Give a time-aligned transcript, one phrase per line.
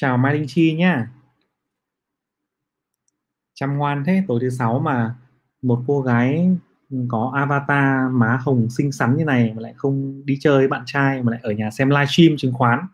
[0.00, 1.08] Chào Mai Linh Chi nhá.
[3.54, 5.14] Chăm ngoan thế, tối thứ sáu mà
[5.62, 6.56] một cô gái
[7.08, 10.82] có avatar má hồng xinh xắn như này mà lại không đi chơi với bạn
[10.86, 12.86] trai mà lại ở nhà xem livestream chứng khoán.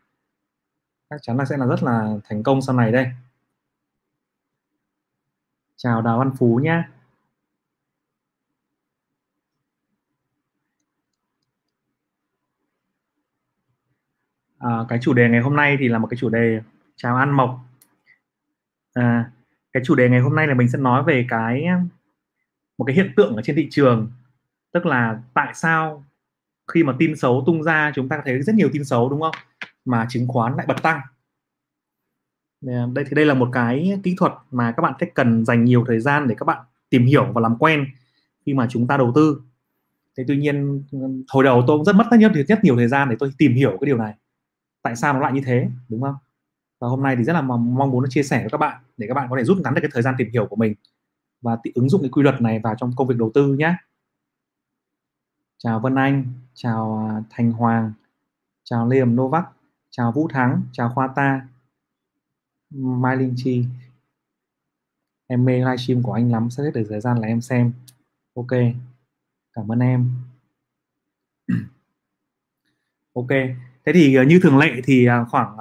[1.11, 3.07] Chắc chắn là sẽ là rất là thành công sau này đây.
[5.77, 6.91] Chào Đào Văn Phú nhá.
[14.59, 16.61] À, cái chủ đề ngày hôm nay thì là một cái chủ đề
[16.97, 17.59] chào An Mộc.
[18.95, 19.31] À,
[19.73, 21.65] cái chủ đề ngày hôm nay là mình sẽ nói về cái
[22.79, 24.11] một cái hiện tượng ở trên thị trường.
[24.73, 26.05] Tức là tại sao
[26.73, 29.35] khi mà tin xấu tung ra chúng ta thấy rất nhiều tin xấu đúng không?
[29.85, 31.01] Mà chứng khoán lại bật tăng.
[32.61, 35.85] Đây thì đây là một cái kỹ thuật mà các bạn sẽ cần dành nhiều
[35.87, 37.87] thời gian để các bạn tìm hiểu và làm quen
[38.47, 39.43] khi mà chúng ta đầu tư.
[40.17, 40.83] Thế tuy nhiên
[41.29, 43.55] hồi đầu tôi cũng rất mất rất nhiều, rất nhiều thời gian để tôi tìm
[43.55, 44.15] hiểu cái điều này.
[44.83, 46.15] Tại sao nó lại như thế đúng không?
[46.79, 49.15] Và hôm nay thì rất là mong muốn chia sẻ với các bạn để các
[49.15, 50.75] bạn có thể rút ngắn được cái thời gian tìm hiểu của mình
[51.41, 53.75] và ứng dụng cái quy luật này vào trong công việc đầu tư nhé.
[55.59, 57.93] Chào Vân Anh, chào à, Thành Hoàng,
[58.65, 59.45] chào Liam Novak,
[59.91, 61.49] chào Vũ Thắng, chào Khoa Ta,
[62.71, 63.65] Mai Linh Chi.
[65.27, 67.73] Em mê livestream của anh lắm, sẽ được thời gian là em xem.
[68.35, 68.51] Ok,
[69.53, 70.11] cảm ơn em.
[73.13, 73.29] Ok,
[73.85, 75.57] thế thì à, như thường lệ thì à, khoảng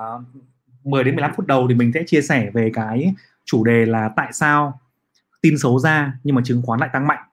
[0.86, 3.14] 10 đến 15 phút đầu thì mình sẽ chia sẻ về cái
[3.46, 4.80] chủ đề là tại sao
[5.42, 7.24] tin xấu ra nhưng mà chứng khoán lại tăng mạnh.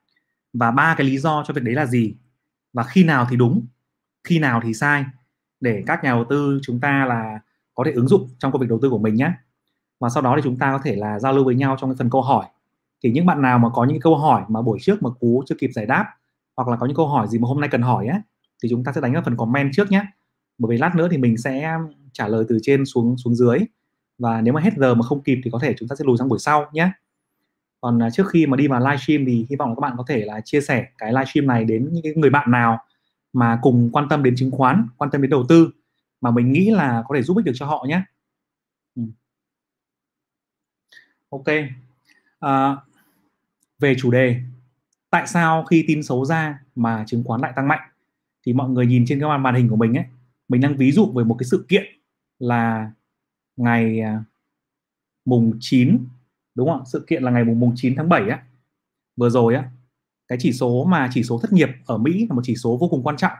[0.52, 2.14] Và ba cái lý do cho việc đấy là gì?
[2.72, 3.66] Và khi nào thì đúng,
[4.24, 5.04] khi nào thì sai?
[5.60, 7.40] Để các nhà đầu tư chúng ta là
[7.74, 9.32] có thể ứng dụng trong công việc đầu tư của mình nhé.
[10.00, 11.96] Và sau đó thì chúng ta có thể là giao lưu với nhau trong cái
[11.98, 12.46] phần câu hỏi.
[13.04, 15.54] Thì những bạn nào mà có những câu hỏi mà buổi trước mà cú chưa
[15.54, 16.06] kịp giải đáp
[16.56, 18.22] hoặc là có những câu hỏi gì mà hôm nay cần hỏi á,
[18.62, 20.06] thì chúng ta sẽ đánh vào phần comment trước nhé.
[20.58, 21.78] Bởi vì lát nữa thì mình sẽ
[22.12, 23.58] trả lời từ trên xuống xuống dưới.
[24.18, 26.18] Và nếu mà hết giờ mà không kịp thì có thể chúng ta sẽ lùi
[26.18, 26.90] sang buổi sau nhé.
[27.80, 30.04] Còn à, trước khi mà đi vào livestream thì hy vọng là các bạn có
[30.08, 32.78] thể là chia sẻ cái livestream này đến những người bạn nào
[33.32, 35.70] mà cùng quan tâm đến chứng khoán quan tâm đến đầu tư
[36.20, 38.02] mà mình nghĩ là có thể giúp ích được cho họ nhé.
[38.96, 39.02] Ừ.
[41.30, 41.46] Ok.
[42.40, 42.76] À,
[43.78, 44.36] về chủ đề
[45.10, 47.88] tại sao khi tin xấu ra mà chứng khoán lại tăng mạnh?
[48.46, 50.04] Thì mọi người nhìn trên cái màn hình của mình ấy
[50.48, 51.84] mình đang ví dụ về một cái sự kiện
[52.42, 52.92] là
[53.56, 54.24] ngày à,
[55.24, 55.98] mùng 9
[56.54, 58.42] đúng không sự kiện là ngày mùng, mùng 9 tháng 7 á.
[59.16, 59.70] Vừa rồi á
[60.28, 62.88] cái chỉ số mà chỉ số thất nghiệp ở Mỹ là một chỉ số vô
[62.88, 63.32] cùng quan trọng.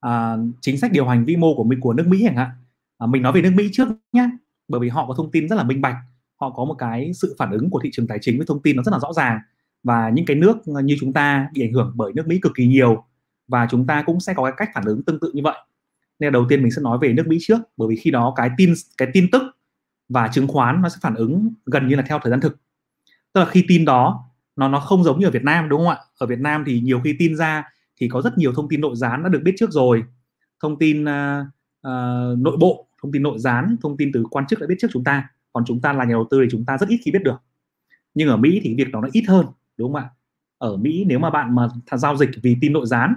[0.00, 2.50] À, chính sách điều hành vĩ mô của mình của nước Mỹ chẳng hạn.
[2.98, 4.30] À, mình nói về nước Mỹ trước nhé
[4.68, 5.96] bởi vì họ có thông tin rất là minh bạch.
[6.40, 8.76] Họ có một cái sự phản ứng của thị trường tài chính với thông tin
[8.76, 9.40] nó rất là rõ ràng.
[9.82, 12.66] Và những cái nước như chúng ta bị ảnh hưởng bởi nước Mỹ cực kỳ
[12.66, 13.04] nhiều.
[13.48, 15.56] Và chúng ta cũng sẽ có cái cách phản ứng tương tự như vậy
[16.18, 18.50] nên đầu tiên mình sẽ nói về nước Mỹ trước bởi vì khi đó cái
[18.56, 19.42] tin cái tin tức
[20.08, 22.56] và chứng khoán nó sẽ phản ứng gần như là theo thời gian thực.
[23.32, 24.24] Tức là khi tin đó
[24.56, 25.98] nó nó không giống như ở Việt Nam đúng không ạ?
[26.18, 27.64] Ở Việt Nam thì nhiều khi tin ra
[27.96, 30.04] thì có rất nhiều thông tin nội gián đã được biết trước rồi.
[30.62, 31.46] Thông tin uh,
[31.88, 34.88] uh, nội bộ thông tin nội gián thông tin từ quan chức đã biết trước
[34.92, 35.28] chúng ta.
[35.52, 37.42] Còn chúng ta là nhà đầu tư thì chúng ta rất ít khi biết được.
[38.14, 39.46] Nhưng ở Mỹ thì việc đó nó ít hơn
[39.76, 40.10] đúng không ạ?
[40.58, 43.14] Ở Mỹ nếu mà bạn mà giao dịch vì tin nội gián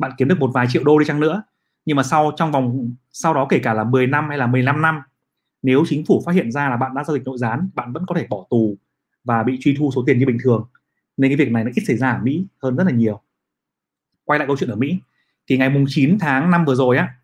[0.00, 1.42] bạn kiếm được một vài triệu đô đi chăng nữa
[1.84, 4.82] nhưng mà sau trong vòng sau đó kể cả là 10 năm hay là 15
[4.82, 5.00] năm
[5.62, 8.06] nếu chính phủ phát hiện ra là bạn đã giao dịch nội gián bạn vẫn
[8.06, 8.76] có thể bỏ tù
[9.24, 10.68] và bị truy thu số tiền như bình thường.
[11.16, 13.20] Nên cái việc này nó ít xảy ra ở Mỹ hơn rất là nhiều.
[14.24, 14.98] Quay lại câu chuyện ở Mỹ
[15.48, 17.14] thì ngày mùng 9 tháng 5 vừa rồi á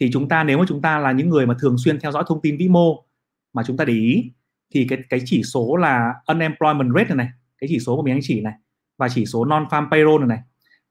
[0.00, 2.24] thì chúng ta nếu mà chúng ta là những người mà thường xuyên theo dõi
[2.26, 3.04] thông tin vĩ mô
[3.52, 4.32] mà chúng ta để ý
[4.74, 8.14] thì cái cái chỉ số là unemployment rate này, này cái chỉ số của mình
[8.14, 8.52] anh chỉ này
[8.96, 10.38] và chỉ số non farm payroll này, này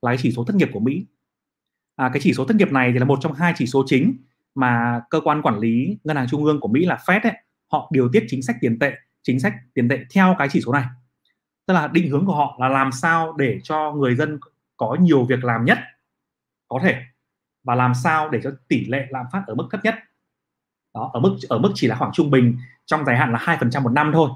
[0.01, 1.05] là cái chỉ số thất nghiệp của Mỹ
[1.97, 4.17] à, cái chỉ số thất nghiệp này thì là một trong hai chỉ số chính
[4.55, 7.33] mà cơ quan quản lý ngân hàng trung ương của Mỹ là Fed ấy,
[7.71, 8.93] họ điều tiết chính sách tiền tệ
[9.23, 10.85] chính sách tiền tệ theo cái chỉ số này.
[11.65, 14.39] Tức là định hướng của họ là làm sao để cho người dân
[14.77, 15.77] có nhiều việc làm nhất
[16.67, 17.01] có thể
[17.63, 19.95] và làm sao để cho tỷ lệ lạm phát ở mức thấp nhất.
[20.93, 23.57] Đó ở mức ở mức chỉ là khoảng trung bình trong dài hạn là hai
[23.59, 24.29] phần trăm một năm thôi.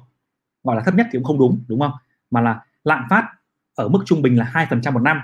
[0.63, 1.91] Gọi là thấp nhất thì cũng không đúng đúng không?
[2.31, 3.27] Mà là lạm phát
[3.75, 5.21] ở mức trung bình là hai phần trăm một năm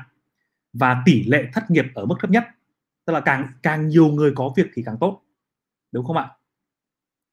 [0.73, 2.43] và tỷ lệ thất nghiệp ở mức thấp nhất.
[3.05, 5.21] Tức là càng càng nhiều người có việc thì càng tốt.
[5.91, 6.29] Đúng không ạ?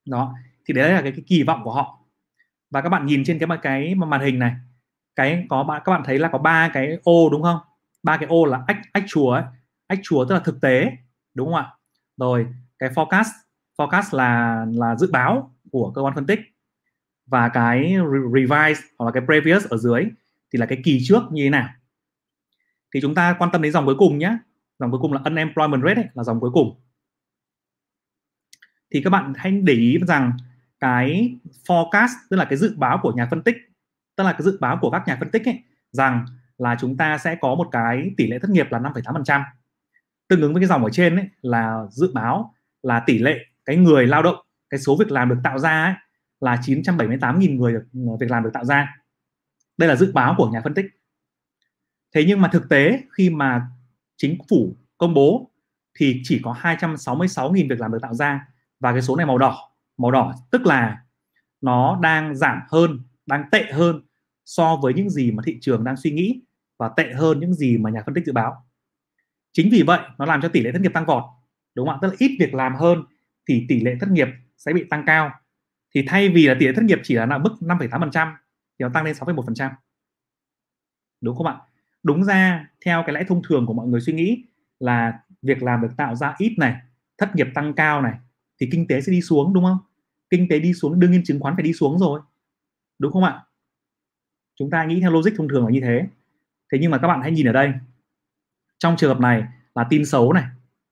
[0.08, 0.34] Đó
[0.66, 2.00] thì đấy là cái, cái kỳ vọng của họ.
[2.70, 4.54] Và các bạn nhìn trên cái cái màn hình này
[5.16, 7.58] cái có bạn các bạn thấy là có ba cái ô đúng không?
[8.02, 9.44] Ba cái ô là ách ách chùa ấy.
[9.86, 10.92] Ách chùa tức là thực tế
[11.34, 11.70] đúng không ạ?
[12.16, 12.46] Rồi
[12.78, 13.30] cái forecast
[13.78, 16.40] forecast là là dự báo của cơ quan phân tích.
[17.26, 17.96] Và cái
[18.34, 20.04] revise hoặc là cái previous ở dưới
[20.52, 21.68] thì là cái kỳ trước như thế nào
[22.94, 24.38] thì chúng ta quan tâm đến dòng cuối cùng nhé.
[24.78, 26.80] Dòng cuối cùng là unemployment rate ấy, là dòng cuối cùng.
[28.90, 30.32] Thì các bạn hãy để ý rằng
[30.80, 31.34] cái
[31.66, 33.56] forecast tức là cái dự báo của nhà phân tích
[34.16, 36.26] tức là cái dự báo của các nhà phân tích ấy rằng
[36.58, 39.42] là chúng ta sẽ có một cái tỷ lệ thất nghiệp là 5,8%
[40.28, 43.76] tương ứng với cái dòng ở trên ấy là dự báo là tỷ lệ cái
[43.76, 44.36] người lao động
[44.70, 45.94] cái số việc làm được tạo ra ấy,
[46.40, 47.84] là 978.000 người được
[48.20, 48.96] việc làm được tạo ra.
[49.76, 50.86] Đây là dự báo của nhà phân tích
[52.14, 53.66] thế nhưng mà thực tế khi mà
[54.16, 55.50] chính phủ công bố
[55.98, 58.48] thì chỉ có 266.000 việc làm được tạo ra
[58.80, 59.70] và cái số này màu đỏ.
[59.96, 61.02] Màu đỏ tức là
[61.60, 64.02] nó đang giảm hơn đang tệ hơn
[64.44, 66.40] so với những gì mà thị trường đang suy nghĩ
[66.78, 68.66] và tệ hơn những gì mà nhà phân tích dự báo.
[69.52, 71.24] Chính vì vậy nó làm cho tỷ lệ thất nghiệp tăng vọt
[71.74, 71.98] đúng không ạ?
[72.02, 73.04] Tức là ít việc làm hơn
[73.48, 75.30] thì tỷ lệ thất nghiệp sẽ bị tăng cao.
[75.94, 78.32] Thì thay vì là tỷ lệ thất nghiệp chỉ là mức 5,8%
[78.78, 79.70] thì nó tăng lên 6,1%
[81.20, 81.56] đúng không ạ?
[82.04, 84.44] Đúng ra theo cái lẽ thông thường của mọi người suy nghĩ
[84.80, 86.76] là việc làm được tạo ra ít này
[87.18, 88.14] thất nghiệp tăng cao này
[88.60, 89.78] thì kinh tế sẽ đi xuống đúng không?
[90.30, 92.20] Kinh tế đi xuống đương nhiên chứng khoán phải đi xuống rồi
[92.98, 93.40] đúng không ạ?
[94.58, 96.06] Chúng ta nghĩ theo logic thông thường là như thế.
[96.72, 97.72] Thế nhưng mà các bạn hãy nhìn ở đây.
[98.78, 100.44] Trong trường hợp này là tin xấu này.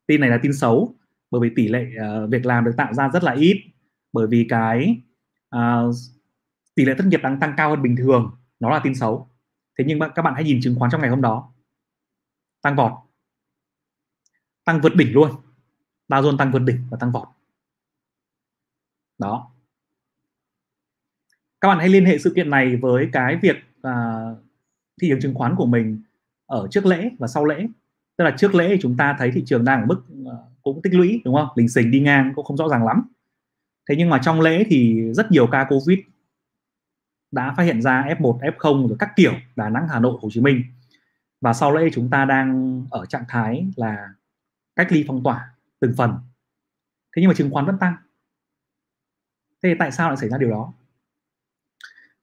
[0.07, 0.95] Tin này là tin xấu
[1.31, 1.87] bởi vì tỷ lệ
[2.25, 3.65] uh, việc làm được tạo ra rất là ít
[4.13, 5.03] bởi vì cái
[5.57, 5.95] uh,
[6.75, 8.31] tỷ lệ thất nghiệp đang tăng cao hơn bình thường
[8.61, 9.29] nó là tin xấu
[9.83, 11.53] thế nhưng mà các bạn hãy nhìn chứng khoán trong ngày hôm đó.
[12.63, 12.93] Tăng vọt.
[14.65, 15.31] Tăng vượt đỉnh luôn.
[16.09, 17.29] Dow Jones tăng vượt đỉnh và tăng vọt.
[19.19, 19.51] Đó.
[21.61, 23.57] Các bạn hãy liên hệ sự kiện này với cái việc
[23.89, 24.39] uh,
[25.01, 26.03] thị trường chứng khoán của mình
[26.47, 27.67] ở trước lễ và sau lễ.
[28.17, 30.95] Tức là trước lễ chúng ta thấy thị trường đang ở mức uh, cũng tích
[30.95, 31.49] lũy đúng không?
[31.55, 33.03] Lình xình đi ngang cũng không rõ ràng lắm.
[33.89, 35.99] Thế nhưng mà trong lễ thì rất nhiều ca covid
[37.33, 40.41] đã phát hiện ra F1, F0 rồi các kiểu Đà Nẵng, Hà Nội, Hồ Chí
[40.41, 40.65] Minh.
[41.41, 44.09] Và sau đây chúng ta đang ở trạng thái là
[44.77, 46.11] cách ly phong tỏa từng phần.
[47.17, 47.97] Thế nhưng mà chứng khoán vẫn tăng.
[49.63, 50.73] Thế thì tại sao lại xảy ra điều đó?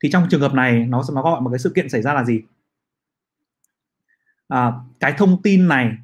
[0.04, 2.24] Thì trong trường hợp này nó nó gọi một cái sự kiện xảy ra là
[2.24, 2.42] gì?
[4.48, 5.98] À, cái thông tin này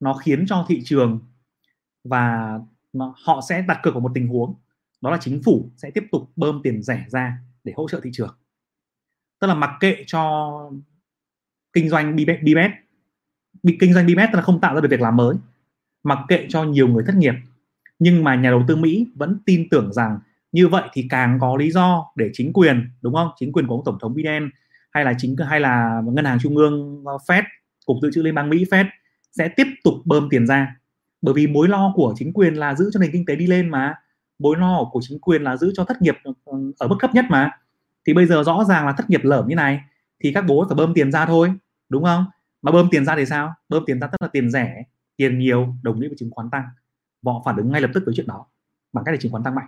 [0.00, 1.20] nó khiến cho thị trường
[2.04, 2.58] và
[2.92, 4.54] nó, họ sẽ đặt cược vào một tình huống.
[5.00, 7.38] Đó là chính phủ sẽ tiếp tục bơm tiền rẻ ra
[7.68, 8.34] để hỗ trợ thị trường.
[9.40, 10.52] Tức là mặc kệ cho
[11.72, 12.70] kinh doanh bibet
[13.62, 15.36] bị kinh doanh bibet tức là không tạo ra được việc làm mới.
[16.02, 17.34] Mặc kệ cho nhiều người thất nghiệp.
[17.98, 20.18] Nhưng mà nhà đầu tư Mỹ vẫn tin tưởng rằng
[20.52, 23.28] như vậy thì càng có lý do để chính quyền, đúng không?
[23.38, 24.50] Chính quyền của ông tổng thống Biden
[24.90, 27.42] hay là chính, hay là ngân hàng trung ương ờ, Fed,
[27.86, 28.84] cục dự trữ liên bang Mỹ, Fed
[29.32, 30.76] sẽ tiếp tục bơm tiền ra.
[31.22, 33.68] Bởi vì mối lo của chính quyền là giữ cho nền kinh tế đi lên
[33.68, 33.94] mà
[34.38, 37.14] mối lo của chính quyền là giữ cho thất nghiệp ừ, ừ, ở mức thấp
[37.14, 37.50] nhất mà.
[38.06, 39.80] Thì bây giờ rõ ràng là thất nghiệp lởm như này,
[40.20, 41.52] thì các bố phải bơm tiền ra thôi,
[41.88, 42.24] đúng không?
[42.62, 43.54] Mà bơm tiền ra thì sao?
[43.68, 44.84] Bơm tiền ra tức là tiền rẻ,
[45.16, 46.64] tiền nhiều, đồng nghĩa với chứng khoán tăng.
[47.26, 48.46] Họ phản ứng ngay lập tức với chuyện đó,
[48.92, 49.66] bằng cách để chứng khoán tăng mạnh.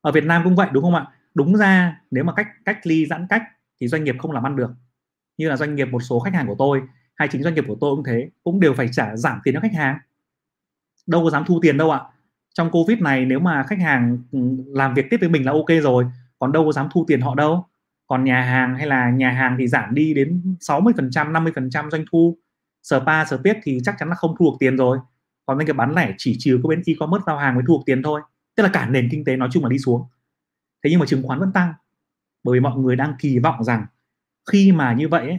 [0.00, 1.06] Ở Việt Nam cũng vậy, đúng không ạ?
[1.34, 3.42] Đúng ra, nếu mà cách cách ly giãn cách
[3.80, 4.70] thì doanh nghiệp không làm ăn được.
[5.36, 6.82] Như là doanh nghiệp một số khách hàng của tôi,
[7.14, 9.60] hay chính doanh nghiệp của tôi cũng thế, cũng đều phải trả giảm tiền cho
[9.60, 9.98] khách hàng.
[11.06, 12.00] Đâu có dám thu tiền đâu ạ
[12.52, 15.68] trong covid này nếu mà khách hàng ừ, làm việc tiếp với mình là ok
[15.82, 16.06] rồi
[16.42, 17.66] còn đâu có dám thu tiền họ đâu.
[18.06, 21.52] Còn nhà hàng hay là nhà hàng thì giảm đi đến 60 phần trăm 50
[21.54, 22.38] phần trăm doanh thu.
[22.82, 24.98] Spa tiết thì chắc chắn là không thu được tiền rồi.
[25.46, 27.82] Còn bên cái bán lẻ chỉ trừ có bên e-commerce giao hàng mới thu được
[27.86, 28.20] tiền thôi.
[28.56, 30.06] Tức là cả nền kinh tế nói chung là đi xuống.
[30.84, 31.72] Thế nhưng mà chứng khoán vẫn tăng.
[32.44, 33.86] Bởi vì mọi người đang kỳ vọng rằng
[34.52, 35.38] khi mà như vậy ấy,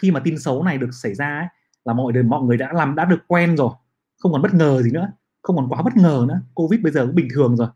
[0.00, 1.46] khi mà tin xấu này được xảy ra ấy,
[1.84, 3.70] là mọi người mọi người đã làm đã được quen rồi.
[4.18, 5.12] Không còn bất ngờ gì nữa
[5.42, 6.40] không còn quá bất ngờ nữa.
[6.54, 7.68] Covid bây giờ cũng bình thường rồi.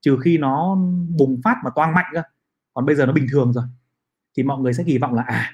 [0.00, 0.74] Trừ khi nó
[1.18, 2.22] bùng phát và toang mạnh cơ.
[2.74, 3.64] Còn bây giờ nó bình thường rồi.
[4.36, 5.52] Thì mọi người sẽ kỳ vọng là à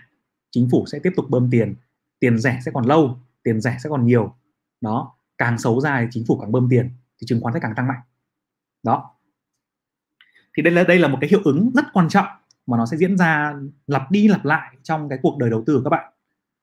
[0.51, 1.75] chính phủ sẽ tiếp tục bơm tiền.
[2.19, 4.35] Tiền rẻ sẽ còn lâu, tiền rẻ sẽ còn nhiều.
[4.81, 7.75] Đó, càng xấu ra thì chính phủ càng bơm tiền, thì chứng khoán sẽ càng
[7.77, 8.01] tăng mạnh.
[8.83, 9.11] Đó.
[10.57, 12.27] Thì đây là đây là một cái hiệu ứng rất quan trọng
[12.67, 13.55] mà nó sẽ diễn ra
[13.87, 16.13] lặp đi lặp lại trong cái cuộc đời đầu tư của các bạn.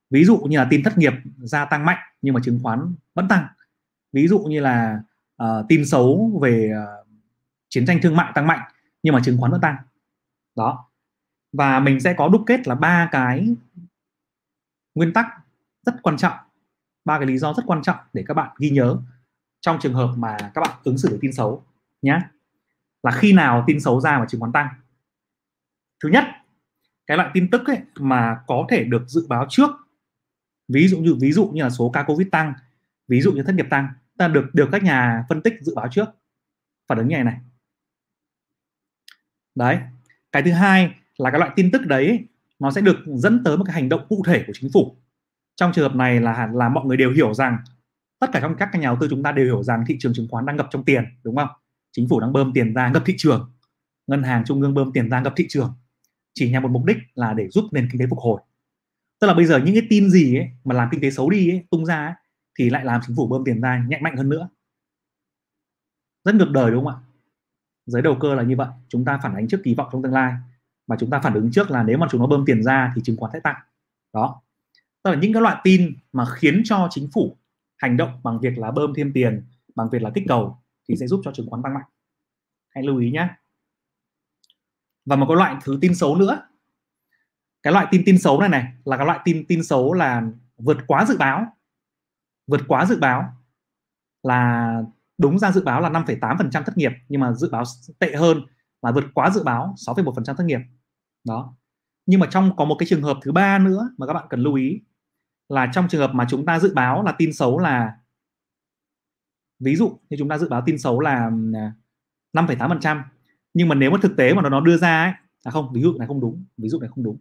[0.10, 3.28] Ví dụ như là tin thất nghiệp gia tăng mạnh nhưng mà chứng khoán vẫn
[3.28, 3.48] tăng
[4.14, 5.02] ví dụ như là
[5.44, 7.08] uh, tin xấu về uh,
[7.70, 8.72] chiến tranh thương mại tăng mạnh
[9.04, 9.76] nhưng mà chứng khoán vẫn tăng.
[10.56, 10.90] Đó.
[11.54, 13.56] Và mình sẽ có đúc kết là ba cái
[14.96, 15.26] nguyên tắc
[15.86, 16.38] rất quan trọng
[17.06, 18.98] ba cái lý do rất quan trọng để các bạn ghi nhớ
[19.62, 21.64] trong trường hợp mà các bạn ứng xử với tin xấu
[22.02, 22.20] nhé
[23.04, 24.68] là khi nào tin xấu ra mà chứng khoán tăng?
[26.04, 26.24] Thứ nhất
[27.08, 29.70] cái loại tin tức ấy mà có thể được dự báo trước
[30.68, 32.54] ví dụ như ví dụ như là số ca covid tăng
[33.08, 35.88] ví dụ như thất nghiệp tăng ta được được các nhà phân tích dự báo
[35.92, 36.06] trước.
[36.88, 37.38] Phản ứng như này này.
[39.56, 39.78] Đấy
[40.32, 42.28] cái thứ hai là cái loại tin tức đấy
[42.60, 44.98] nó sẽ được dẫn tới một cái hành động cụ thể của chính phủ.
[45.56, 47.58] Trong trường hợp này là là mọi người đều hiểu rằng
[48.20, 50.28] tất cả trong các nhà đầu tư chúng ta đều hiểu rằng thị trường chứng
[50.32, 51.50] khoán đang ngập trong tiền đúng không?
[51.92, 53.52] Chính phủ đang bơm tiền ra ngập thị trường.
[54.08, 55.74] Ngân hàng trung ương bơm tiền ra ngập thị trường.
[56.34, 58.42] Chỉ nhằm một mục đích là để giúp nền kinh tế phục hồi.
[59.20, 61.50] Tức là bây giờ những cái tin gì ấy mà làm kinh tế xấu đi
[61.50, 62.14] ấy, tung ra ấy,
[62.60, 64.50] thì lại làm chính phủ bơm tiền ra nhạy mạnh hơn nữa.
[66.24, 67.02] Rất ngược đời, đúng không ạ?
[67.86, 68.68] Giới đầu cơ là như vậy.
[68.90, 70.34] Chúng ta phản ánh trước kỳ vọng trong tương lai.
[70.88, 73.02] Và chúng ta phản ứng trước là nếu mà chúng nó bơm tiền ra thì
[73.06, 73.56] chứng khoán sẽ tăng.
[74.14, 74.42] Đó.
[75.04, 77.38] Tức là những cái loại tin mà khiến cho chính phủ
[77.78, 79.46] hành động bằng việc là bơm thêm tiền,
[79.76, 80.58] bằng việc là kích cầu
[80.90, 81.84] thì sẽ giúp cho chứng khoán tăng mạnh.
[82.70, 83.30] Hãy lưu ý nhé
[85.06, 86.48] và một cái loại thứ tin xấu nữa.
[87.64, 90.24] Cái loại tin tin xấu này này là cái loại tin tin xấu là
[90.58, 91.58] vượt quá dự báo
[92.48, 93.34] vượt quá dự báo
[94.24, 94.74] là
[95.18, 97.64] đúng ra dự báo là 5,8% thất nghiệp nhưng mà dự báo
[98.00, 98.42] tệ hơn
[98.82, 100.60] là vượt quá dự báo 6,1% thất nghiệp.
[101.24, 101.56] Đó.
[102.06, 104.40] Nhưng mà trong có một cái trường hợp thứ ba nữa mà các bạn cần
[104.40, 104.82] lưu ý
[105.50, 107.98] là trong trường hợp mà chúng ta dự báo là tin xấu là
[109.60, 111.74] ví dụ như chúng ta dự báo tin xấu là à,
[112.34, 113.04] 5,8%
[113.54, 115.98] nhưng mà nếu mà thực tế mà nó đưa ra ấy à không ví dụ
[115.98, 117.18] này không đúng ví dụ này không đúng.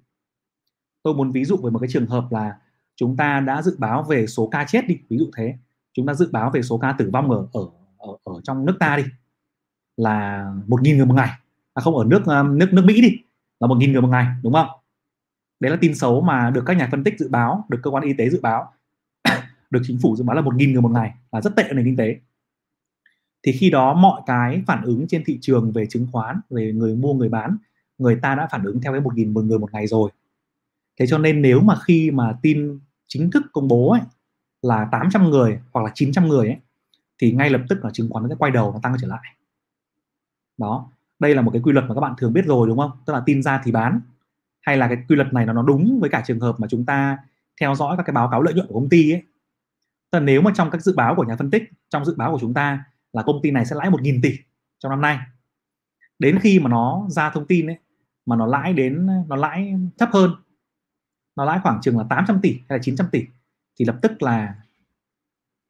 [1.02, 2.59] Tôi muốn ví dụ về một cái trường hợp là
[2.97, 5.55] chúng ta đã dự báo về số ca chết đi ví dụ thế.
[5.93, 7.67] Chúng ta dự báo về số ca tử vong ở ở
[7.99, 9.05] ở, ở trong nước ta đi
[9.97, 11.31] là một nghìn người một ngày.
[11.75, 13.19] À không ở nước um, nước nước Mỹ đi
[13.61, 14.69] là một nghìn người một ngày đúng không?
[15.61, 18.05] Đấy là tin xấu mà được các nhà phân tích dự báo được cơ quan
[18.05, 18.73] y tế dự báo
[19.71, 21.85] được chính phủ dự báo là một nghìn người một ngày là rất tệ nền
[21.85, 22.17] kinh tế.
[23.43, 26.95] Thì khi đó mọi cái phản ứng trên thị trường về chứng khoán về người
[26.95, 27.57] mua người bán
[27.99, 30.11] người ta đã phản ứng theo cái một nghìn người một ngày rồi
[31.01, 34.01] thế cho nên nếu mà khi mà tin chính thức công bố ấy,
[34.63, 36.57] là 800 người hoặc là 900 người ấy,
[37.19, 39.37] thì ngay lập tức là chứng khoán nó sẽ quay đầu nó tăng trở lại.
[40.59, 42.91] Đó đây là một cái quy luật mà các bạn thường biết rồi đúng không?
[43.07, 44.01] Tức là tin ra thì bán.
[44.61, 46.85] Hay là cái quy luật này nó nó đúng với cả trường hợp mà chúng
[46.85, 47.19] ta
[47.61, 49.23] theo dõi các cái báo cáo lợi nhuận của công ty ấy.
[50.11, 52.33] Tức là nếu mà trong các dự báo của nhà phân tích trong dự báo
[52.33, 54.39] của chúng ta là công ty này sẽ lãi 1.000 tỷ
[54.79, 55.19] trong năm nay.
[56.19, 57.79] Đến khi mà nó ra thông tin ấy
[58.27, 60.31] mà nó lãi đến nó lãi thấp hơn
[61.37, 63.25] nó lãi khoảng chừng là 800 tỷ hay là 900 tỷ
[63.79, 64.55] thì lập tức là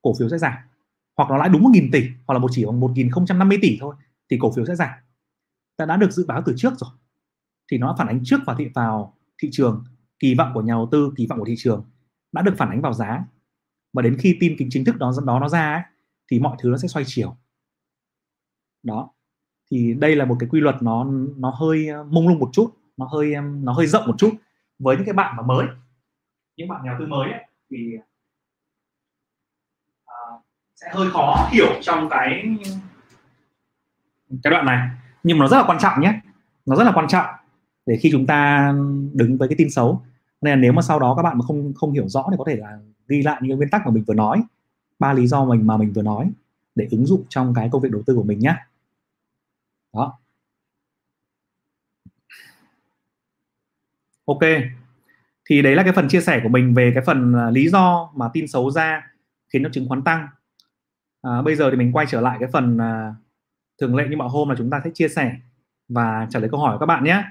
[0.03, 0.53] cổ phiếu sẽ giảm.
[1.17, 3.95] Hoặc nó lãi đúng 1.000 tỷ hoặc là một chỉ bằng 1.050 tỷ thôi
[4.31, 4.91] thì cổ phiếu sẽ giảm.
[5.77, 6.91] Ta đã được dự báo từ trước rồi.
[7.71, 9.85] Thì nó phản ánh trước vào thị vào thị trường
[10.19, 11.85] kỳ vọng của nhà đầu tư kỳ vọng của thị trường
[12.33, 13.25] đã được phản ánh vào giá.
[13.93, 15.83] Và đến khi tin kính chính thức đó đó nó ra ấy,
[16.31, 17.37] thì mọi thứ nó sẽ xoay chiều.
[18.83, 19.11] Đó.
[19.71, 21.05] Thì đây là một cái quy luật nó
[21.37, 24.31] nó hơi ờ, mông lung một chút nó hơi nó hơi rộng một chút
[24.83, 25.67] với những cái bạn mà mới.
[26.57, 27.77] Những bạn nhà đầu tư mới ấy, thì
[30.05, 30.43] uh,
[30.77, 32.57] sẽ hơi khó hiểu trong cái
[34.43, 34.89] cái đoạn này.
[35.23, 36.21] Nhưng mà nó rất là quan trọng nhé.
[36.67, 37.27] Nó rất là quan trọng
[37.87, 38.73] để khi chúng ta
[39.13, 40.03] đứng với cái tin xấu.
[40.41, 42.45] Nên là nếu mà sau đó các bạn mà không không hiểu rõ thì có
[42.47, 44.43] thể là ghi lại những cái nguyên tắc mà mình vừa nói.
[44.99, 46.33] Ba lý do mình mà mình vừa nói
[46.75, 48.57] để ứng dụng trong cái công việc đầu tư của mình nhé
[49.93, 50.19] đó.
[54.25, 54.41] Ok.
[55.51, 58.13] Thì đấy là cái phần chia sẻ của mình về cái phần à, lý do
[58.17, 59.13] mà tin xấu ra
[59.53, 60.29] khiến cho chứng khoán tăng.
[61.23, 63.15] À, bây giờ thì mình quay trở lại cái phần à,
[63.81, 65.37] thường lệ như mọi hôm là chúng ta sẽ chia sẻ
[65.89, 67.25] và trả lời câu hỏi của các bạn nhé.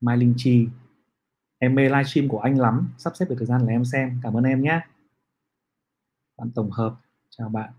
[0.00, 0.68] Mai Linh Chi
[1.58, 2.88] em mê livestream của anh lắm.
[2.98, 4.20] Sắp xếp được thời gian là em xem.
[4.22, 4.80] Cảm ơn em nhé.
[6.38, 6.94] Bạn tổng hợp.
[7.30, 7.70] Chào bạn.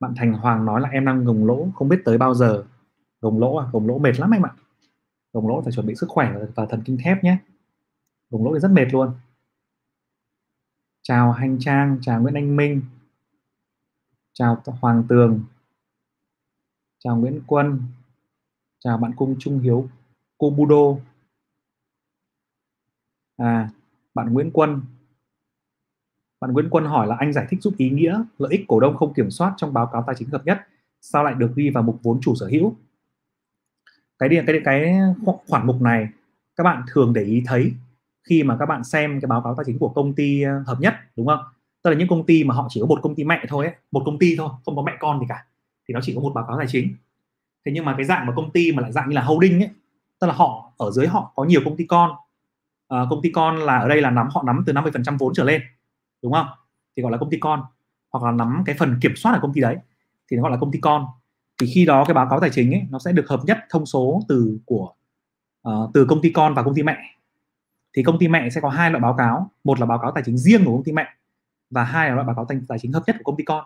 [0.00, 2.64] Bạn Thành Hoàng nói là em đang gồng lỗ, không biết tới bao giờ.
[3.20, 3.68] Gồng lỗ à?
[3.72, 4.52] Gồng lỗ mệt lắm anh ạ.
[5.32, 7.38] Gồng lỗ phải chuẩn bị sức khỏe và thần kinh thép nhé.
[8.30, 9.12] Gồng lỗ thì rất mệt luôn.
[11.02, 12.82] Chào Hành Trang, chào Nguyễn Anh Minh.
[14.32, 15.44] Chào Hoàng Tường.
[16.98, 17.82] Chào Nguyễn Quân.
[18.78, 19.88] Chào bạn cung Trung Hiếu
[20.38, 20.96] Kobudo
[23.36, 23.70] à
[24.14, 24.82] bạn Nguyễn Quân
[26.40, 28.96] bạn Nguyễn Quân hỏi là anh giải thích giúp ý nghĩa lợi ích cổ đông
[28.96, 30.58] không kiểm soát trong báo cáo tài chính hợp nhất
[31.00, 32.76] sao lại được ghi vào mục vốn chủ sở hữu?
[34.18, 34.98] Cái điện cái cái
[35.48, 36.08] khoản mục này
[36.56, 37.72] các bạn thường để ý thấy
[38.28, 40.80] khi mà các bạn xem cái báo cáo tài chính của công ty ờ, hợp
[40.80, 41.40] nhất đúng không?
[41.82, 43.74] Tức là những công ty mà họ chỉ có một công ty mẹ thôi ấy,
[43.90, 45.46] một công ty thôi không có mẹ con gì cả
[45.88, 46.94] thì nó chỉ có một báo cáo tài chính.
[47.66, 49.70] Thế nhưng mà cái dạng mà công ty mà lại dạng như là holding ấy
[50.20, 52.10] tức là họ ở dưới họ có nhiều công ty con
[52.88, 55.44] à, công ty con là ở đây là nắm họ nắm từ 50% vốn trở
[55.44, 55.62] lên
[56.22, 56.46] đúng không
[56.96, 57.62] thì gọi là công ty con
[58.12, 59.76] hoặc là nắm cái phần kiểm soát ở công ty đấy
[60.30, 61.06] thì nó gọi là công ty con
[61.60, 63.86] thì khi đó cái báo cáo tài chính ấy, nó sẽ được hợp nhất thông
[63.86, 64.92] số từ của
[65.68, 66.96] uh, từ công ty con và công ty mẹ
[67.96, 70.22] thì công ty mẹ sẽ có hai loại báo cáo một là báo cáo tài
[70.26, 71.06] chính riêng của công ty mẹ
[71.70, 73.64] và hai là loại báo cáo tài chính hợp nhất của công ty con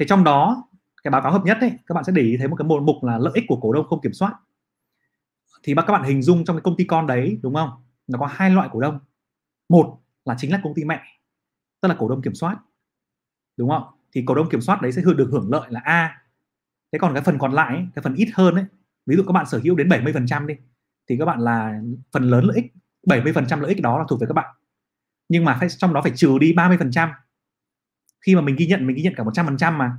[0.00, 0.64] thì trong đó
[1.02, 2.82] cái báo cáo hợp nhất ấy các bạn sẽ để ý thấy một cái một
[2.82, 4.34] mục là lợi ích của cổ đông không kiểm soát
[5.62, 7.70] thì các bạn hình dung trong cái công ty con đấy đúng không
[8.06, 8.98] nó có hai loại cổ đông
[9.68, 11.02] một là chính là công ty mẹ
[11.84, 12.56] tức là cổ đông kiểm soát.
[13.56, 13.82] Đúng không?
[14.12, 16.22] Thì cổ đông kiểm soát đấy sẽ được hưởng lợi là a.
[16.92, 18.64] Thế còn cái phần còn lại ấy, cái phần ít hơn ấy
[19.06, 20.54] ví dụ các bạn sở hữu đến 70% đi
[21.08, 21.80] thì các bạn là
[22.12, 22.72] phần lớn lợi ích
[23.06, 24.54] 70% lợi ích đó là thuộc về các bạn.
[25.28, 27.08] Nhưng mà phải trong đó phải trừ đi 30%
[28.26, 29.98] khi mà mình ghi nhận mình ghi nhận cả 100% mà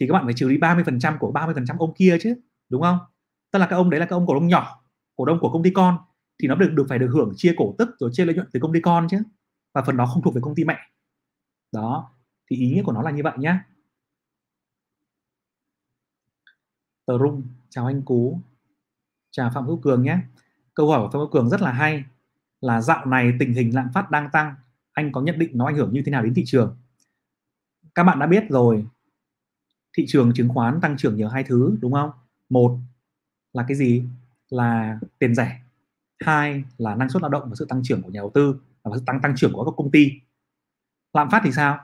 [0.00, 2.34] thì các bạn phải trừ đi 30% của 30% ông kia chứ
[2.68, 2.98] đúng không?
[3.52, 4.84] Tức là các ông đấy là các ông cổ đông nhỏ
[5.16, 5.98] cổ đông của công ty con
[6.42, 8.60] thì nó được được phải được hưởng chia cổ tức rồi chia lợi nhuận từ
[8.60, 9.18] công ty con chứ
[9.74, 10.78] và phần đó không thuộc về công ty mẹ
[11.72, 12.10] đó,
[12.50, 13.58] thì ý nghĩa của nó là như vậy nhé
[17.06, 18.40] tờ rung, chào anh cú.
[19.30, 20.18] Chào phạm hữu cường nhé.
[20.74, 22.04] Câu hỏi của phạm hữu cường rất là hay,
[22.60, 24.54] là dạo này tình hình lạm phát đang tăng,
[24.92, 26.76] anh có nhận định nó ảnh hưởng như thế nào đến thị trường?
[27.94, 28.86] Các bạn đã biết rồi,
[29.96, 32.10] thị trường chứng khoán tăng trưởng nhờ hai thứ, đúng không?
[32.48, 32.78] Một
[33.52, 34.04] là cái gì?
[34.48, 35.60] Là tiền rẻ.
[36.20, 38.96] Hai là năng suất lao động và sự tăng trưởng của nhà đầu tư, và
[38.96, 40.10] sự tăng tăng trưởng của các công ty
[41.12, 41.78] lạm phát thì sao?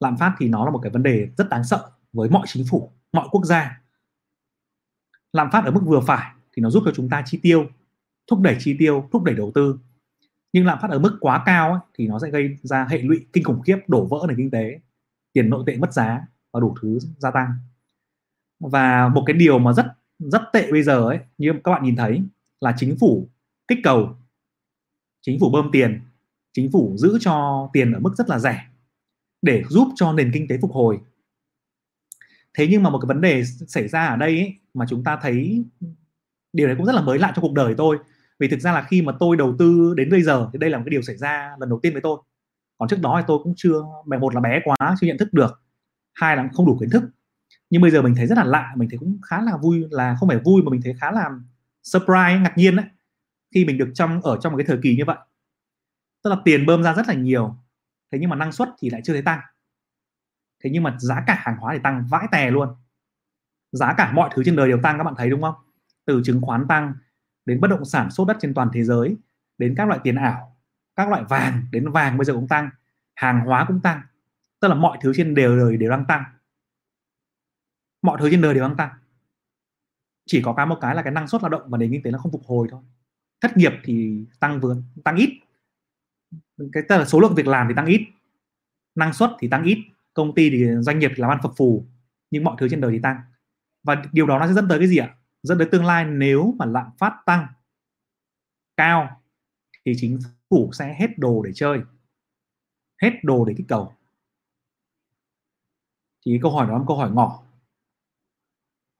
[0.00, 2.64] Lạm phát thì nó là một cái vấn đề rất đáng sợ với mọi chính
[2.70, 3.80] phủ mọi quốc gia.
[5.32, 7.66] Lạm phát ở mức vừa phải thì nó giúp cho chúng ta chi tiêu
[8.26, 9.78] thúc đẩy chi tiêu thúc đẩy đầu tư.
[10.52, 13.26] Nhưng lạm phát ở mức quá cao ấy, thì nó sẽ gây ra hệ lụy
[13.32, 14.80] kinh khủng khiếp đổ vỡ nền kinh tế
[15.32, 17.54] tiền nội tệ mất giá và đủ thứ gia tăng.
[18.60, 19.86] Và một cái điều mà rất
[20.18, 22.22] rất tệ bây giờ ấy như các bạn nhìn thấy
[22.60, 23.28] là chính phủ
[23.68, 24.16] kích cầu
[25.20, 26.00] chính phủ bơm tiền
[26.52, 28.66] chính phủ giữ cho tiền ở mức rất là rẻ
[29.42, 31.00] để giúp cho nền kinh tế phục hồi.
[32.54, 35.18] Thế nhưng mà một cái vấn đề xảy ra ở đây ấy, mà chúng ta
[35.22, 35.64] thấy
[36.52, 37.98] điều này cũng rất là mới lạ trong cuộc đời tôi.
[38.38, 40.78] Vì thực ra là khi mà tôi đầu tư đến bây giờ thì đây là
[40.78, 42.18] một cái điều xảy ra lần đầu tiên với tôi.
[42.78, 45.62] Còn trước đó thì tôi cũng chưa một là bé quá chưa nhận thức được.
[46.14, 47.02] Hai là không đủ kiến thức.
[47.70, 50.16] Nhưng bây giờ mình thấy rất là lạ mình thấy cũng khá là vui là
[50.20, 51.30] không phải vui mà mình thấy khá là
[51.82, 52.86] surprise ngạc nhiên đấy
[53.54, 55.16] khi mình được trong ở trong một cái thời kỳ như vậy.
[56.24, 57.56] Tức là tiền bơm ra rất là nhiều
[58.12, 59.40] thế nhưng mà năng suất thì lại chưa thấy tăng.
[60.64, 62.68] Thế nhưng mà giá cả hàng hóa thì tăng vãi tè luôn.
[63.72, 65.54] Giá cả mọi thứ trên đời đều tăng, các bạn thấy đúng không?
[66.04, 66.94] Từ chứng khoán tăng,
[67.46, 69.16] đến bất động sản, sốt đất trên toàn thế giới,
[69.58, 70.56] đến các loại tiền ảo,
[70.96, 72.70] các loại vàng, đến vàng bây giờ cũng tăng,
[73.14, 74.02] hàng hóa cũng tăng.
[74.60, 76.24] Tức là mọi thứ trên đều đời đều đang tăng.
[78.02, 78.90] Mọi thứ trên đời đều đang tăng.
[80.26, 82.10] Chỉ có cái một cái là cái năng suất lao động và nền kinh tế
[82.10, 82.82] nó không phục hồi thôi.
[83.40, 85.40] Thất nghiệp thì tăng vượt, tăng ít
[86.72, 88.06] cái tức là số lượng việc làm thì tăng ít,
[88.94, 89.78] năng suất thì tăng ít,
[90.14, 91.86] công ty thì doanh nghiệp thì làm ăn phập phù,
[92.30, 93.20] nhưng mọi thứ trên đời thì tăng.
[93.82, 95.16] Và điều đó nó sẽ dẫn tới cái gì ạ?
[95.42, 97.46] Dẫn tới tương lai nếu mà lạm phát tăng
[98.76, 99.20] cao
[99.84, 100.18] thì chính
[100.50, 101.80] phủ sẽ hết đồ để chơi,
[103.02, 103.94] hết đồ để kích cầu.
[106.26, 107.42] Thì câu hỏi đó là câu hỏi ngỏ.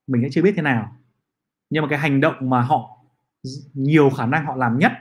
[0.06, 0.96] Mình sẽ chưa biết thế nào,
[1.70, 2.98] nhưng mà cái hành động mà họ,
[3.72, 4.92] nhiều khả năng họ làm nhất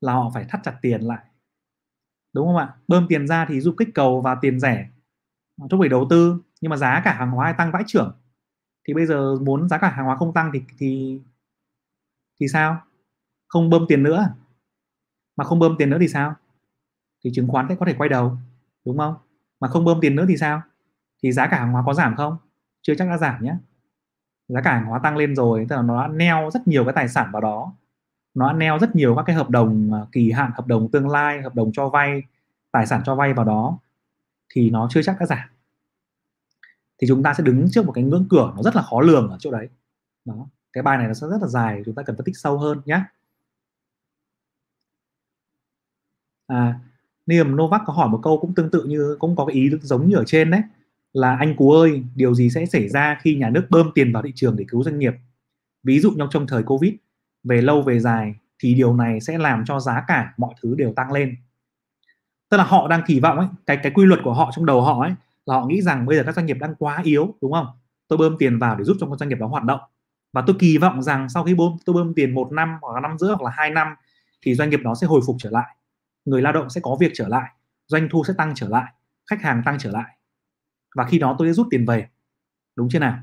[0.00, 1.24] là họ phải thắt chặt tiền lại.
[2.32, 2.74] Đúng không ạ?
[2.88, 4.88] Bơm tiền ra thì giúp kích cầu và tiền rẻ.
[5.70, 8.16] Thúc đẩy đầu tư, nhưng mà giá cả hàng hóa tăng vãi trưởng.
[8.88, 11.20] Thì bây giờ muốn giá cả hàng hóa không tăng thì thì
[12.40, 12.80] thì sao?
[13.48, 14.34] Không bơm tiền nữa à?
[15.36, 16.34] mà không bơm tiền nữa thì sao?
[17.24, 18.36] Thì chứng khoán sẽ có thể quay đầu,
[18.84, 19.14] đúng không?
[19.60, 20.62] Mà không bơm tiền nữa thì sao?
[21.22, 22.36] Thì giá cả hàng hóa có giảm không?
[22.82, 23.56] Chưa chắc đã giảm nhé.
[24.48, 26.92] Giá cả hàng hóa tăng lên rồi, tức là nó đã neo rất nhiều cái
[26.92, 27.72] tài sản vào đó
[28.36, 31.42] nó neo rất nhiều các cái hợp đồng à, kỳ hạn, hợp đồng tương lai,
[31.42, 32.22] hợp đồng cho vay,
[32.72, 33.78] tài sản cho vay vào đó,
[34.54, 35.48] thì nó chưa chắc đã giảm.
[36.98, 39.30] Thì chúng ta sẽ đứng trước một cái ngưỡng cửa nó rất là khó lường
[39.30, 39.68] ở chỗ đấy.
[40.24, 42.58] Đó, cái bài này nó sẽ rất là dài, chúng ta cần phân tích sâu
[42.58, 43.00] hơn nhé.
[46.46, 46.80] À
[47.26, 50.08] Niềm Novak có hỏi một câu cũng tương tự như, cũng có cái ý giống
[50.08, 50.62] như ở trên đấy,
[51.12, 54.22] là anh Cú ơi, điều gì sẽ xảy ra khi nhà nước bơm tiền vào
[54.22, 55.14] thị trường để cứu doanh nghiệp?
[55.82, 56.94] Ví dụ như trong thời Covid
[57.48, 60.92] về lâu về dài thì điều này sẽ làm cho giá cả mọi thứ đều
[60.92, 61.36] tăng lên.
[62.48, 64.82] Tức là họ đang kỳ vọng ấy, cái cái quy luật của họ trong đầu
[64.82, 65.14] họ ấy,
[65.46, 67.66] là họ nghĩ rằng bây giờ các doanh nghiệp đang quá yếu, đúng không?
[68.08, 69.80] Tôi bơm tiền vào để giúp cho các doanh nghiệp đó hoạt động.
[70.32, 73.00] Và tôi kỳ vọng rằng sau khi bơm, tôi bơm tiền một năm hoặc là
[73.00, 73.94] năm rưỡi hoặc là hai năm
[74.42, 75.76] thì doanh nghiệp đó sẽ hồi phục trở lại.
[76.24, 77.50] Người lao động sẽ có việc trở lại,
[77.86, 78.92] doanh thu sẽ tăng trở lại,
[79.30, 80.16] khách hàng tăng trở lại.
[80.96, 82.08] Và khi đó tôi sẽ rút tiền về.
[82.76, 83.18] Đúng chưa nào?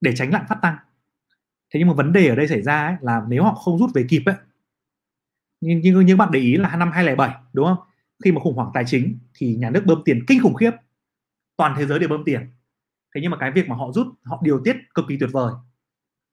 [0.00, 0.76] Để tránh lạm phát tăng
[1.74, 3.90] thế nhưng mà vấn đề ở đây xảy ra ấy, là nếu họ không rút
[3.94, 4.34] về kịp ấy
[5.60, 7.76] nhưng nhưng như bạn để ý là năm 2007 đúng không?
[8.24, 10.70] Khi mà khủng hoảng tài chính thì nhà nước bơm tiền kinh khủng khiếp.
[11.56, 12.40] Toàn thế giới đều bơm tiền.
[13.14, 15.52] Thế nhưng mà cái việc mà họ rút họ điều tiết cực kỳ tuyệt vời.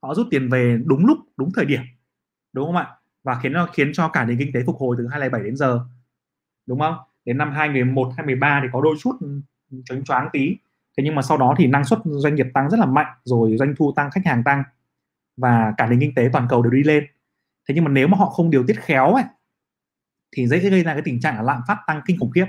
[0.03, 1.81] Họ rút tiền về đúng lúc đúng thời điểm
[2.53, 2.87] đúng không ạ?
[3.23, 5.85] Và khiến nó khiến cho cả nền kinh tế phục hồi từ 2007 đến giờ
[6.65, 6.95] đúng không?
[7.25, 9.41] Đến năm 2011 2013 thì có đôi chút ừ,
[9.85, 10.57] choáng choáng tí.
[10.97, 13.57] Thế nhưng mà sau đó thì năng suất doanh nghiệp tăng rất là mạnh rồi
[13.57, 14.63] doanh thu tăng khách hàng tăng
[15.41, 17.05] và cả nền kinh tế toàn cầu đều đi lên.
[17.67, 19.23] Thế nhưng mà nếu mà họ không điều tiết khéo ấy,
[20.35, 22.45] thì dễ gây ra cái tình trạng là lạm phát tăng kinh khủng khiếp.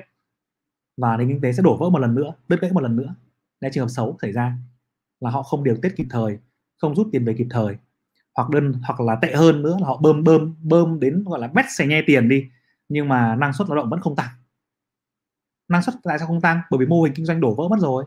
[0.97, 3.15] Và nền kinh tế sẽ đổ vỡ một lần nữa, đứt gãy một lần nữa.
[3.61, 4.57] Đây trường hợp xấu xảy ra
[5.21, 6.39] là họ không điều tiết kịp thời,
[6.77, 7.77] không rút tiền về kịp thời.
[8.35, 11.49] Hoặc đơn, hoặc là tệ hơn nữa là họ bơm bơm bơm đến gọi là
[11.49, 12.51] bét xẻ nhe tiền đi,
[12.89, 14.29] nhưng mà năng suất lao động vẫn không tăng.
[15.69, 16.61] Năng suất tại sao không tăng?
[16.71, 18.05] Bởi vì mô hình kinh doanh đổ vỡ mất rồi.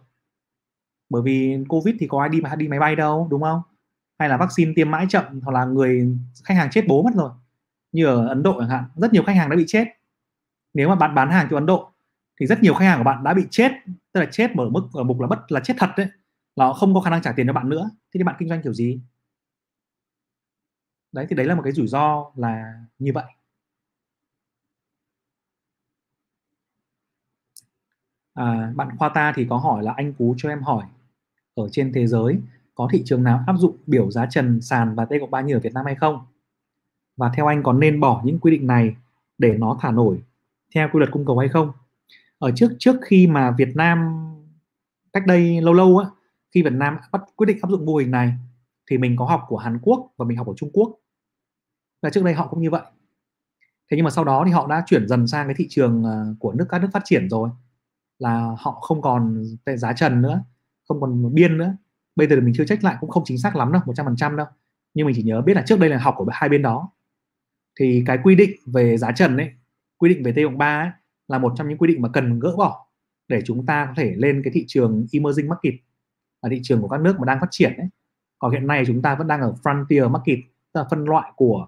[1.09, 3.61] Bởi vì covid thì có ai đi mà đi máy bay đâu, đúng không?
[4.19, 7.31] Hay là vaccine tiêm mãi chậm hoặc là người khách hàng chết bố mất rồi.
[7.91, 9.85] Như ở Ấn Độ chẳng hạn rất nhiều khách hàng đã bị chết.
[10.73, 11.91] Nếu mà bạn bán hàng cho Ấn Độ
[12.39, 13.71] thì rất nhiều khách hàng của bạn đã bị chết
[14.11, 16.07] tức là chết ở mức ở mục là bất là chết thật đấy.
[16.55, 17.89] Là họ không có khả năng trả tiền cho bạn nữa.
[17.93, 18.99] Thế thì bạn kinh doanh kiểu gì?
[21.11, 23.25] Đấy thì đấy là một cái rủi ro là như vậy.
[28.33, 30.85] À, bạn khoa ta thì có hỏi là anh cú cho em hỏi
[31.55, 32.39] ở trên thế giới
[32.75, 35.53] có thị trường nào áp dụng biểu giá trần sàn và T cộng 3 như
[35.53, 36.25] ở Việt Nam hay không?
[37.17, 38.95] Và theo anh có nên bỏ những quy định này
[39.37, 40.23] để nó thả nổi
[40.75, 41.71] theo quy luật cung cầu hay không?
[42.37, 44.21] Ở trước trước khi mà Việt Nam
[45.13, 46.09] cách đây lâu lâu á,
[46.51, 48.33] khi Việt Nam bắt quyết định áp dụng mô hình này
[48.89, 50.99] thì mình có học của Hàn Quốc và mình học ở Trung Quốc.
[52.01, 52.81] Và trước đây họ cũng như vậy.
[53.61, 56.25] Thế nhưng mà sau đó thì họ đã chuyển dần sang cái thị trường à,
[56.39, 57.49] của nước các nước phát triển rồi
[58.19, 59.43] là họ không còn
[59.77, 60.43] giá trần nữa,
[60.87, 61.75] không còn biên nữa
[62.15, 64.47] bây giờ mình chưa check lại cũng không chính xác lắm đâu 100% đâu.
[64.93, 66.91] Nhưng mình chỉ nhớ biết là trước đây là học của hai bên đó.
[67.79, 69.51] Thì cái quy định về giá trần ấy
[69.97, 70.89] quy định về T cộng 3 ấy,
[71.27, 72.87] là một trong những quy định mà cần gỡ bỏ
[73.27, 75.73] để chúng ta có thể lên cái thị trường emerging market
[76.41, 77.87] là thị trường của các nước mà đang phát triển ấy.
[78.39, 80.39] còn hiện nay chúng ta vẫn đang ở frontier market
[80.73, 81.67] tức là phân loại của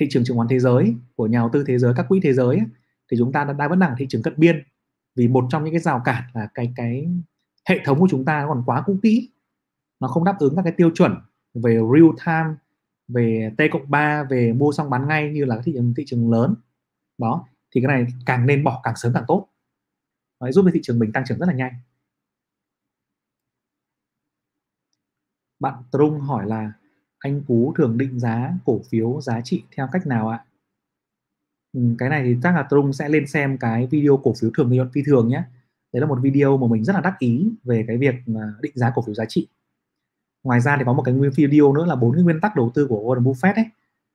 [0.00, 2.32] thị trường chứng khoán thế giới của nhà đầu tư thế giới các quỹ thế
[2.32, 2.66] giới ấy,
[3.10, 4.62] thì chúng ta đang vẫn đang ở thị trường cận biên.
[5.16, 7.08] Vì một trong những cái rào cản là cái cái
[7.68, 9.30] hệ thống của chúng ta còn quá cũ kỹ
[10.04, 11.14] nó không đáp ứng các cái tiêu chuẩn
[11.54, 12.54] về real time
[13.08, 16.30] về T cộng 3 về mua xong bán ngay như là thị trường thị trường
[16.30, 16.54] lớn
[17.18, 19.48] đó thì cái này càng nên bỏ càng sớm càng tốt
[20.40, 21.72] Đấy, giúp cho thị trường mình tăng trưởng rất là nhanh
[25.60, 26.72] bạn Trung hỏi là
[27.18, 30.44] anh Cú thường định giá cổ phiếu giá trị theo cách nào ạ?
[31.72, 34.68] Ừ, cái này thì chắc là Trung sẽ lên xem cái video cổ phiếu thường
[34.68, 35.42] lợi nhuận phi thường nhé.
[35.92, 38.14] Đấy là một video mà mình rất là đắc ý về cái việc
[38.60, 39.48] định giá cổ phiếu giá trị
[40.44, 42.70] ngoài ra thì có một cái nguyên video nữa là bốn cái nguyên tắc đầu
[42.74, 43.66] tư của Warren Buffett ấy.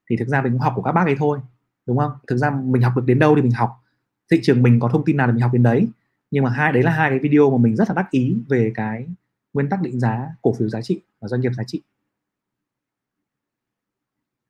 [0.10, 1.40] Thì thực ra mình cũng học của các bác ấy thôi,
[1.86, 2.12] đúng không?
[2.28, 3.84] Thực ra mình học được đến đâu thì mình học.
[4.32, 5.88] Thị trường mình có thông tin nào thì mình học đến đấy.
[6.32, 8.72] Nhưng mà hai, đấy là hai cái video mà mình rất là đắc ý về
[8.76, 9.08] cái
[9.54, 11.82] nguyên tắc định giá, cổ phiếu giá trị và doanh nghiệp giá trị.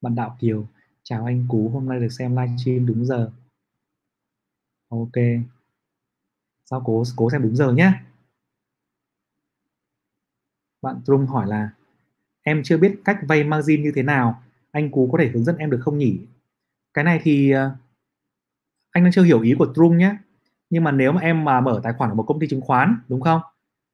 [0.01, 0.67] Bạn đạo kiều,
[1.03, 3.31] chào anh cú, hôm nay được xem livestream đúng giờ.
[4.89, 5.11] Ok.
[6.65, 7.93] Sao cố cố xem đúng giờ nhé
[10.81, 11.69] bạn Trung hỏi là,
[12.43, 15.57] em chưa biết cách vay margin như thế nào, anh Cú có thể hướng dẫn
[15.57, 16.19] em được không nhỉ?
[16.93, 17.71] Cái này thì ờ,
[18.91, 20.15] anh đang chưa hiểu ý của Trung nhé
[20.69, 22.95] nhưng mà nếu mà em mà mở tài khoản ở một công ty chứng khoán,
[23.07, 23.41] đúng không?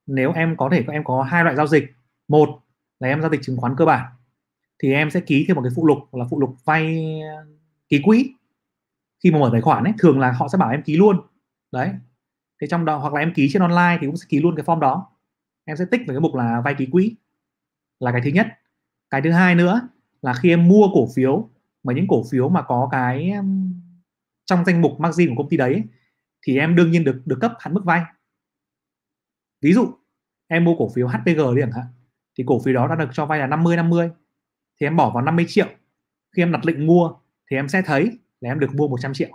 [0.07, 1.93] Nếu em có thể, em có hai loại giao dịch.
[2.27, 2.49] Một
[2.99, 4.05] là em giao dịch chứng khoán cơ bản,
[4.83, 6.99] thì em sẽ ký thêm một cái phụ lục, là phụ lục vay
[7.37, 7.45] ờ,
[7.89, 8.33] ký quỹ.
[9.23, 11.21] Khi mà mở tài khoản ấy, thường là họ sẽ bảo em ký luôn.
[11.71, 11.89] Đấy.
[12.61, 14.65] Thế trong đó, hoặc là em ký trên online thì cũng sẽ ký luôn cái
[14.65, 15.07] form đó
[15.65, 17.15] em sẽ tích vào cái mục là vay ký quỹ
[17.99, 18.47] là cái thứ nhất.
[19.09, 19.89] Cái thứ hai nữa
[20.21, 21.49] là khi em mua cổ phiếu,
[21.83, 23.33] mà những cổ phiếu mà có cái
[24.45, 25.83] trong danh mục margin của công ty đấy
[26.41, 28.01] thì em đương nhiên được được cấp hạn mức vay.
[29.61, 29.87] Ví dụ,
[30.47, 31.85] em mua cổ phiếu HPG đi chẳng hạn,
[32.37, 34.09] thì cổ phiếu đó đã được cho vay là 50 50
[34.79, 35.67] thì em bỏ vào 50 triệu.
[36.35, 37.13] Khi em đặt lệnh mua
[37.51, 39.29] thì em sẽ thấy là em được mua 100 triệu.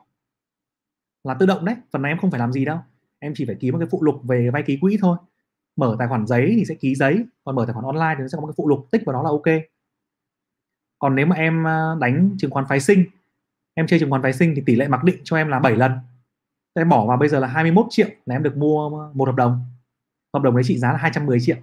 [1.24, 2.78] Là tự động đấy, phần này em không phải làm gì đâu.
[3.18, 5.16] Em chỉ phải ký một cái phụ lục về vay ký quỹ thôi
[5.80, 8.28] mở tài khoản giấy thì sẽ ký giấy, còn mở tài khoản online thì nó
[8.28, 9.62] sẽ có một cái phụ lục tích vào đó là ok.
[10.98, 13.04] Còn nếu mà em à, đánh chứng khoán phái sinh,
[13.74, 15.76] em chơi chứng khoán phái sinh thì tỷ lệ mặc định cho em là 7
[15.76, 15.92] lần.
[16.74, 19.36] Em bỏ vào bây giờ là 21 triệu là em được mua à, một hợp
[19.36, 19.64] đồng.
[20.34, 21.56] Hợp đồng đấy trị giá là 210 triệu.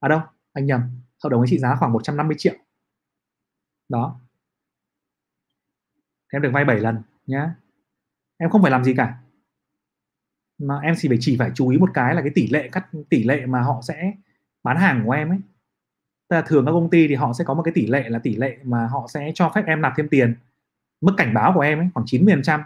[0.00, 0.20] À đâu,
[0.52, 0.80] anh nhầm,
[1.24, 2.54] hợp đồng ấy trị giá khoảng 150 triệu.
[3.88, 4.20] Đó.
[6.32, 7.54] Em được vay 7 lần nhá.
[8.36, 9.18] Em không phải làm gì cả
[10.58, 12.86] mà em chỉ phải chỉ, phải chú ý một cái là cái tỷ lệ cắt,
[13.08, 14.12] tỷ lệ mà họ sẽ
[14.62, 15.38] bán hàng của em ấy.
[16.28, 18.18] Tức là thường các công ty thì họ sẽ có một cái tỷ lệ là
[18.18, 20.34] tỷ lệ mà họ sẽ cho phép em nạp thêm tiền.
[21.00, 22.60] Mức cảnh báo của em ấy, khoảng 90%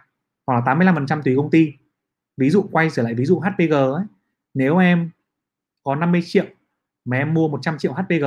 [0.47, 1.73] hoặc là 85% tùy công ty.
[2.37, 4.05] Ví dụ, quay trở lại ví dụ HPG ấy.
[4.55, 5.11] Nếu em
[5.83, 6.45] có 50 triệu
[7.05, 8.25] mà em mua 100 triệu HPG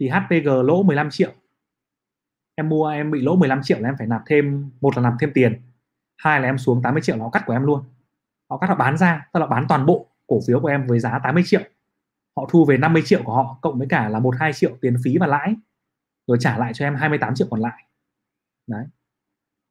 [0.00, 1.32] thì HPG lỗ 15 triệu.
[2.54, 5.12] Em mua, em bị lỗ 15 triệu là em phải nạp thêm, một là nạp
[5.20, 5.60] thêm tiền,
[6.16, 7.84] hai là em xuống 80 triệu là họ cắt của em luôn
[8.50, 11.00] họ cắt họ bán ra, tức là bán toàn bộ cổ phiếu của em với
[11.00, 11.62] giá 80 triệu.
[12.36, 14.96] Họ thu về 50 triệu của họ, cộng với cả là một hai triệu tiền
[15.04, 15.54] phí và lãi,
[16.26, 17.84] rồi trả lại cho em 28 triệu còn lại.
[18.66, 18.86] Đấy.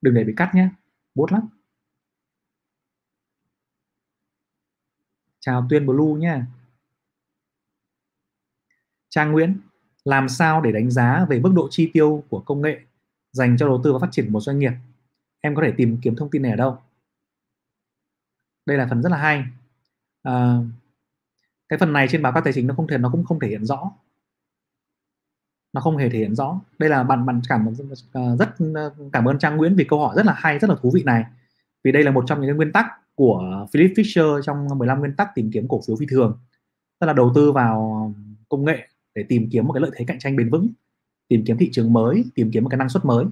[0.02, 0.70] Đừng để bị cắt nhé
[1.16, 1.50] bút lắm.
[5.40, 6.42] Chào tuyên blue nhé.
[9.10, 9.60] Trang nguyễn,
[10.06, 12.80] làm sao để đánh giá về mức độ chi tiêu của công nghệ
[13.32, 14.72] dành cho đầu tư và phát triển một doanh nghiệp?
[15.42, 16.78] Em có thể tìm kiếm thông tin này ở đâu?
[18.68, 19.44] Đây là phần rất là hay.
[20.24, 20.58] À,
[21.70, 23.48] cái phần này trên báo cáo tài chính nó không thể nó cũng không thể
[23.48, 23.92] hiện rõ.
[25.74, 26.62] Nó không hề thể hiện rõ.
[26.80, 27.68] Đây là bạn bạn cảm
[28.14, 30.76] ờ, rất ờ, cảm ơn trang nguyễn vì câu hỏi rất là hay rất là
[30.82, 31.24] thú vị này.
[31.84, 35.36] Vì đây là một trong những nguyên tắc của Philip Fisher trong 15 nguyên tắc
[35.36, 36.40] tìm kiếm cổ phiếu phi thường.
[37.00, 38.14] Tức là đầu tư vào
[38.50, 40.68] công nghệ để tìm kiếm một cái lợi thế cạnh tranh bền vững
[41.28, 43.26] tìm kiếm thị trường mới tìm kiếm một cái năng suất mới.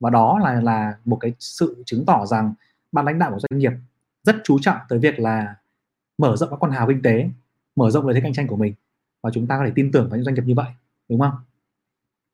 [0.00, 2.54] Và đó là là một cái sự chứng tỏ rằng
[2.92, 3.72] ban lãnh đạo của doanh nghiệp
[4.32, 5.54] rất chú trọng tới việc là
[6.18, 7.30] mở rộng các con hào kinh tế
[7.76, 8.74] mở rộng lợi thế cạnh tranh của mình.
[9.22, 10.66] Và chúng ta có thể tin tưởng vào những doanh nghiệp như vậy
[11.08, 11.34] đúng không?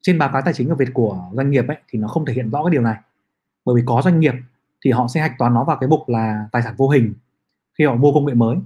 [0.02, 2.32] Trên báo cáo tài chính ở Việt của doanh nghiệp ấy thì nó không thể
[2.32, 2.96] hiện rõ cái điều này.
[3.64, 4.35] Bởi vì có doanh nghiệp
[4.85, 7.14] thì họ sẽ hạch toán nó vào cái mục là tài sản vô hình
[7.78, 8.56] khi họ mua công nghệ mới.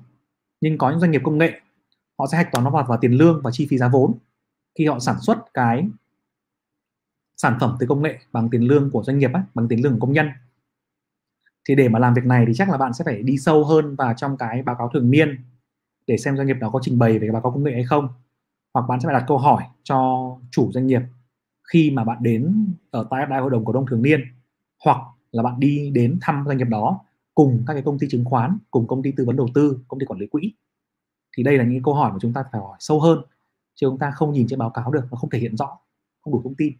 [0.61, 1.61] Nhưng có những doanh nghiệp công nghệ
[2.19, 4.15] họ sẽ hạch toán nó vào, vào tiền lương và chi phí giá vốn
[4.79, 5.89] khi họ sản xuất cái
[7.37, 9.93] sản phẩm từ công nghệ bằng tiền lương của doanh nghiệp ấy, bằng tiền lương
[9.93, 10.31] của công nhân
[11.69, 13.97] thì để mà làm việc này thì chắc là bạn sẽ phải đi sâu hơn
[13.97, 15.39] vào trong cái báo cáo thường niên
[16.07, 17.85] để xem doanh nghiệp đó có trình bày về cái báo cáo công nghệ hay
[17.85, 18.09] không.
[18.75, 21.01] Hoặc bạn sẽ phải đặt câu hỏi cho chủ doanh nghiệp
[21.73, 24.21] khi mà bạn đến ở tại đại hội đồng cổ đông thường niên,
[24.85, 24.99] hoặc
[25.33, 27.01] là bạn đi đến thăm doanh nghiệp đó
[27.35, 30.01] cùng các cái công ty chứng khoán, cùng công ty tư vấn đầu tư, công
[30.01, 30.53] ty quản lý quỹ.
[31.37, 33.19] Thì đây là những câu hỏi mà chúng ta phải hỏi sâu hơn,
[33.75, 35.79] chứ chúng ta không nhìn trên báo cáo được, nó không thể hiện rõ,
[36.21, 36.73] không đủ thông tin.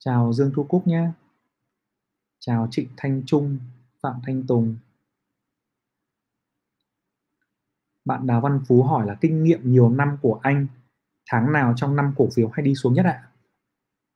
[0.00, 1.10] Chào Dương Thu Cúc nhé.
[2.38, 3.58] Chào Trịnh Thanh Trung,
[4.02, 4.76] Phạm Thanh Tùng.
[8.04, 10.66] Bạn Đào Văn Phú hỏi là kinh nghiệm nhiều năm của anh,
[11.30, 13.28] tháng nào trong năm cổ phiếu hay đi xuống nhất ạ?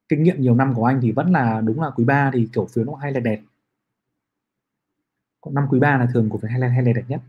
[0.09, 2.67] Kinh nghiệm nhiều năm của anh thì vẫn là đúng là quý 3 thì cổ
[2.67, 3.43] phiếu nó hay là đẹp.
[5.41, 7.21] Còn năm quý 3 là thường cổ phiếu hay là hay là đẹp nhất.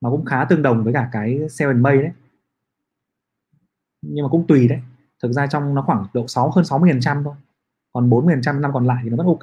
[0.00, 2.12] Mà cũng khá tương đồng với cả cái sell and may đấy.
[4.02, 4.80] Nhưng mà cũng tùy đấy.
[5.22, 7.34] Thực ra trong nó khoảng độ 6 hơn 60 phần trăm thôi
[7.98, 9.40] còn 40 phần trăm năm còn lại thì nó vẫn ok.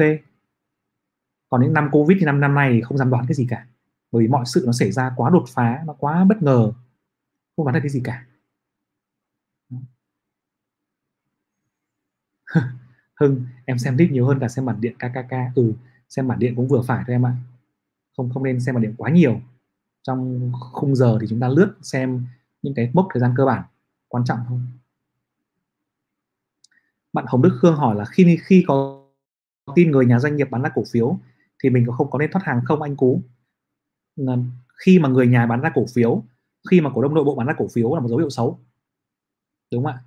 [1.50, 3.68] Còn những năm covid thì năm năm nay thì không dám đoán cái gì cả.
[4.12, 6.72] Bởi vì mọi sự nó xảy ra quá đột phá, nó quá bất ngờ.
[7.56, 8.26] Không đoán được cái gì cả.
[13.20, 15.74] Hưng, em xem clip nhiều hơn cả xem bản điện KKK ừ
[16.10, 17.36] xem bản điện cũng vừa phải thôi em ạ.
[18.18, 19.42] Không không nên xem bản điện quá nhiều.
[20.04, 22.26] Trong khung giờ thì chúng ta lướt xem
[22.62, 23.64] những cái mốc thời gian cơ bản.
[24.08, 24.60] Quan trọng thôi
[27.16, 29.06] bạn Hồng Đức Khương hỏi là khi khi có
[29.76, 31.20] tin người nhà doanh nghiệp bán ra cổ phiếu,
[31.64, 33.22] thì mình có không có nên thoát hàng không, anh Cú?
[34.86, 36.24] Khi mà người nhà bán ra cổ phiếu,
[36.72, 38.60] khi mà cổ đông nội bộ bán ra cổ phiếu là một dấu hiệu xấu.
[39.72, 40.00] Đúng không ạ?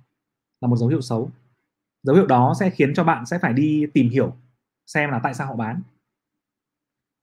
[0.61, 1.31] Là một dấu hiệu xấu.
[2.03, 4.35] Dấu hiệu đó sẽ khiến cho bạn sẽ phải đi tìm hiểu
[4.87, 5.81] xem là tại sao họ bán.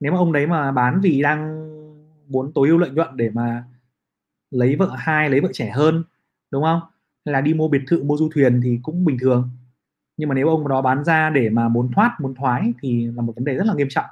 [0.00, 1.66] Nếu mà ông đấy mà bán vì đang
[2.28, 3.64] muốn tối ưu lợi nhuận để mà
[4.50, 6.04] lấy vợ hai, lấy vợ trẻ hơn,
[6.50, 6.80] đúng không?
[7.24, 9.50] Hay là đi mua biệt thự, mua du thuyền thì cũng bình thường
[10.16, 13.22] nhưng mà nếu ông đó bán ra để mà muốn thoát, muốn thoái thì là
[13.22, 14.06] một vấn đề rất là nghiêm trọng.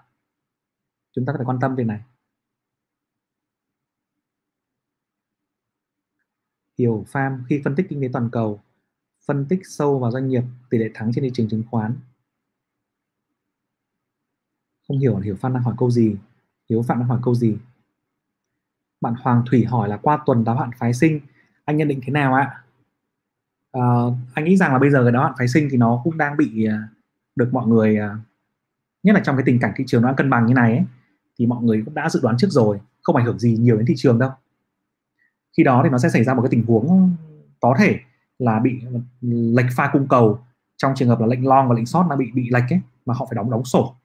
[1.12, 2.00] Chúng ta phải quan tâm về này.
[6.78, 8.60] Hiểu farm khi phân tích kinh tế toàn cầu,
[9.26, 11.96] phân tích sâu vào doanh nghiệp, tỷ lệ thắng trên thị trường chứng khoán.
[14.88, 16.16] Không hiểu hiểu Phan đang hỏi câu gì.
[16.70, 17.56] Hiếu Phạm đang hỏi câu gì?
[19.00, 21.20] Bạn Hoàng Thủy hỏi là qua tuần đáo hạn phái sinh,
[21.64, 22.63] anh nhận định thế nào ạ?
[23.78, 26.18] Uh, anh nghĩ rằng là bây giờ cái đáo hạn phái sinh thì nó cũng
[26.18, 26.72] đang bị uh,
[27.36, 28.18] được mọi người uh,
[29.02, 30.84] nhất là trong cái tình cảnh thị trường nó đang cân bằng như này ấy,
[31.38, 33.86] thì mọi người cũng đã dự đoán trước rồi không ảnh hưởng gì nhiều đến
[33.86, 34.30] thị trường đâu.
[35.56, 37.16] Khi đó thì nó sẽ xảy ra một cái tình huống
[37.60, 37.98] có thể
[38.38, 38.80] là bị
[39.20, 40.38] lệch pha cung cầu
[40.76, 43.14] trong trường hợp là lệnh long và lệnh short nó bị bị lệch ấy mà
[43.14, 43.96] họ phải đóng đóng sổ.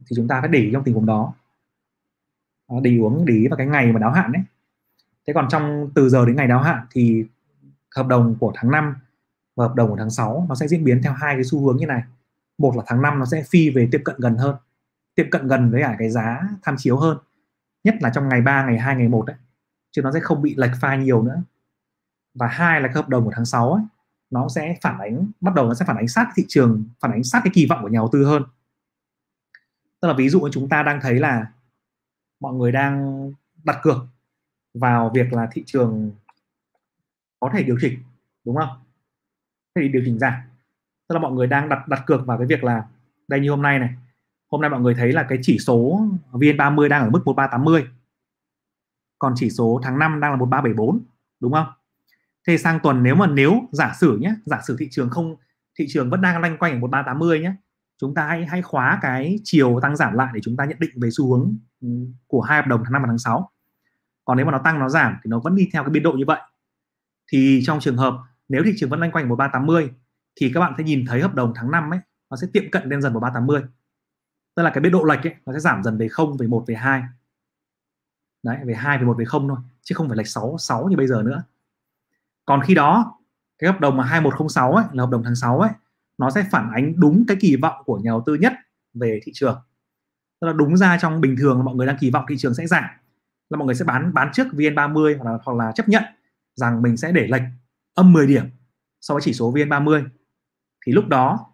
[0.00, 1.34] Thì chúng ta phải để ý trong tình huống đó.
[2.82, 4.42] Để uống để ý vào cái ngày mà đáo hạn đấy
[5.26, 7.24] thế còn trong từ giờ đến ngày đáo hạn thì
[7.96, 8.94] hợp đồng của tháng 5
[9.56, 11.76] và hợp đồng của tháng 6 nó sẽ diễn biến theo hai cái xu hướng
[11.76, 12.02] như này.
[12.58, 14.56] Một là tháng 5 nó sẽ phi về tiếp cận gần hơn
[15.14, 17.18] tiếp cận gần với cả cái giá tham chiếu hơn
[17.84, 19.36] nhất là trong ngày 3, ngày 2, ngày 1 đấy
[19.90, 21.42] chứ nó sẽ không bị lệch pha nhiều nữa.
[22.34, 23.82] Và hai là cái hợp đồng của tháng 6 ấy,
[24.30, 27.24] nó sẽ phản ánh bắt đầu nó sẽ phản ánh sát thị trường phản ánh
[27.24, 28.42] sát cái kỳ vọng của nhà đầu tư hơn.
[30.00, 31.46] Tức là ví dụ chúng ta đang thấy là
[32.40, 33.32] mọi người đang
[33.64, 33.96] đặt cược
[34.74, 36.10] vào việc là thị trường
[37.40, 37.98] có thể điều chỉnh,
[38.44, 38.68] đúng không?
[39.74, 40.32] Thì điều chỉnh giảm.
[41.08, 42.84] Tức là mọi người đang đặt đặt cược vào cái việc là,
[43.28, 43.94] đây như hôm nay này,
[44.50, 47.86] hôm nay mọi người thấy là cái chỉ số VN30 đang ở mức 1380
[49.18, 51.00] còn chỉ số tháng 5 đang là 1374
[51.40, 51.66] đúng không?
[52.46, 55.36] Thế sang tuần nếu mà nếu giả sử nhé, giả sử thị trường không,
[55.78, 57.52] thị trường vẫn đang loanh quanh ở 1380 nhé,
[57.98, 60.90] chúng ta hãy hãy khóa cái chiều tăng giảm lại để chúng ta nhận định
[60.96, 61.88] về xu hướng ừ,
[62.26, 63.50] của hai hợp đồng tháng 5 và tháng 6
[64.24, 66.12] còn nếu mà nó tăng, nó giảm thì nó vẫn đi theo cái biên độ
[66.12, 66.40] như vậy
[67.32, 68.14] thì trong trường hợp
[68.48, 69.90] nếu thị trường vẫn loanh quanh 1380
[70.36, 72.88] thì các bạn sẽ nhìn thấy hợp đồng tháng 5 ấy, nó sẽ tiệm cận
[72.88, 73.62] lên dần 1380
[74.56, 76.64] tức là cái biên độ lệch ấy, nó sẽ giảm dần về 0 về 1
[76.66, 77.02] về 2
[78.42, 80.96] đấy, về 2 về 1 về 0 thôi, chứ không phải lệch 6 6 như
[80.96, 81.42] bây giờ nữa.
[82.44, 83.18] Còn khi đó,
[83.58, 85.70] cái hợp đồng mà 2106 ấy, là hợp đồng tháng 6 ấy,
[86.18, 88.52] nó sẽ phản ánh đúng cái kỳ vọng của nhà đầu tư nhất
[88.94, 89.58] về thị trường.
[90.40, 92.66] Tức là đúng ra trong bình thường mọi người đang kỳ vọng thị trường sẽ
[92.66, 92.84] giảm,
[93.50, 96.02] là mọi người sẽ bán bán trước VN30 hoặc là hoặc là chấp nhận
[96.60, 97.42] rằng mình sẽ để lệch
[97.94, 98.44] âm 10 điểm
[99.00, 100.08] so với chỉ số VN30
[100.86, 101.46] thì lúc đó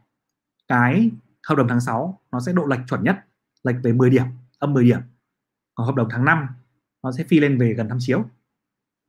[0.69, 1.11] cái
[1.49, 3.17] hợp đồng tháng 6 nó sẽ độ lệch chuẩn nhất
[3.63, 4.25] lệch về 10 điểm
[4.59, 5.01] âm 10 điểm.
[5.75, 6.49] Còn hợp đồng tháng 5
[7.03, 8.25] nó sẽ phi lên về gần tham chiếu.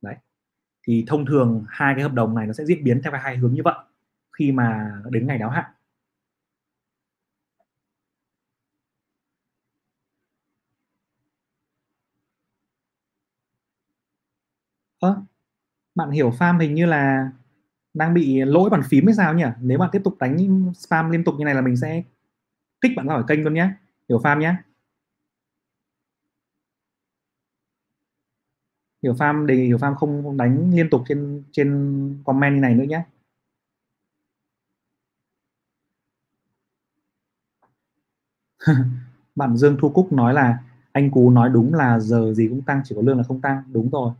[0.01, 0.15] Đấy.
[0.87, 3.53] Thì thông thường hai cái hợp đồng này nó sẽ diễn biến theo hai hướng
[3.53, 3.75] như vậy
[4.37, 5.65] khi mà đến ngày đáo hạn.
[14.99, 15.36] Ơ à,
[15.97, 17.31] bạn hiểu farm hình như là
[17.95, 19.45] đang bị lỗi bàn phím hay sao nhỉ?
[19.61, 22.03] Nếu bạn tiếp tục đánh spam liên tục như này là mình sẽ
[22.81, 23.69] kích bạn ra khỏi kênh luôn nhé
[24.09, 24.55] hiểu farm nhé
[29.03, 31.69] hiểu farm, đề nghị hiểu farm không đánh liên tục trên trên
[32.25, 33.03] comment như này nữa nhé
[39.35, 40.57] bạn Dương Thu Cúc nói là
[40.91, 43.63] anh Cú nói đúng là giờ gì cũng tăng, chỉ có lương là không tăng.
[43.73, 44.11] Đúng rồi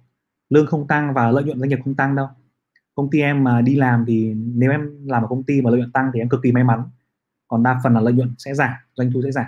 [0.50, 2.28] lương không tăng và lợi nhuận doanh nghiệp không tăng đâu.
[2.96, 5.80] Công ty em mà đi làm thì nếu em làm ở công ty mà lợi
[5.80, 6.84] nhuận tăng thì em cực kỳ may mắn.
[7.48, 9.46] Còn đa phần là lợi nhuận sẽ giảm, doanh thu sẽ giảm.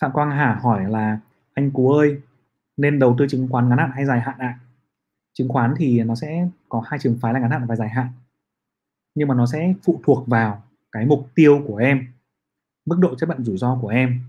[0.00, 1.18] Phạm Quang Hà hỏi là,
[1.54, 2.20] anh Cú ơi,
[2.76, 4.58] nên đầu tư chứng khoán ngắn hạn hay dài hạn ạ?
[4.58, 4.60] À?
[5.32, 8.08] chứng khoán thì nó sẽ có hai trường phái là ngắn hạn và dài hạn.
[9.14, 12.12] Nhưng mà nó sẽ phụ thuộc vào cái mục tiêu của em,
[12.84, 14.20] mức độ chấp nhận rủi ro của em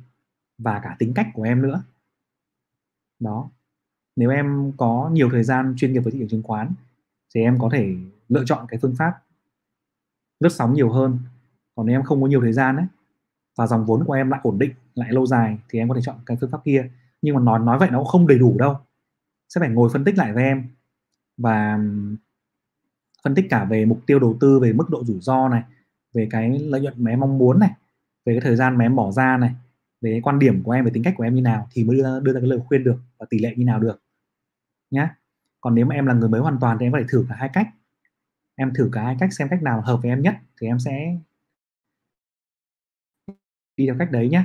[0.58, 1.84] và cả tính cách của em nữa.
[3.20, 3.50] Đó
[4.16, 6.72] nếu em có nhiều thời gian chuyên nghiệp với thị trường chứng khoán
[7.36, 7.96] thì em có thể
[8.30, 9.14] lựa chọn cái phương pháp
[10.40, 11.20] lướt sóng nhiều hơn.
[11.76, 12.86] Còn nếu em không có nhiều thời gian ấy
[13.58, 16.02] và dòng vốn của em lại ổn định lại lâu dài thì em có thể
[16.02, 16.90] chọn cái phương pháp kia.
[17.22, 18.78] Nhưng mà nói nói vậy nó cũng không đầy đủ đâu.
[19.50, 20.68] Sẽ phải ngồi phân tích lại với em
[21.38, 21.80] và
[23.24, 25.64] phân tích cả về mục tiêu đầu tư về mức độ rủi ro này
[26.14, 27.72] về cái lợi nhuận mà em mong muốn này
[28.26, 29.52] về cái thời gian mà em bỏ ra này
[30.02, 31.98] về cái quan điểm của em về tính cách của em như nào thì mới
[31.98, 34.03] đưa, đưa ra cái lời khuyên được và tỷ lệ như nào được
[34.94, 35.16] nhá.
[35.62, 37.36] Còn nếu mà em là người mới hoàn toàn thì em có thể thử cả
[37.40, 37.68] hai cách.
[38.56, 41.18] Em thử cả hai cách xem cách nào hợp với em nhất thì em sẽ
[43.78, 44.44] đi theo cách đấy nhé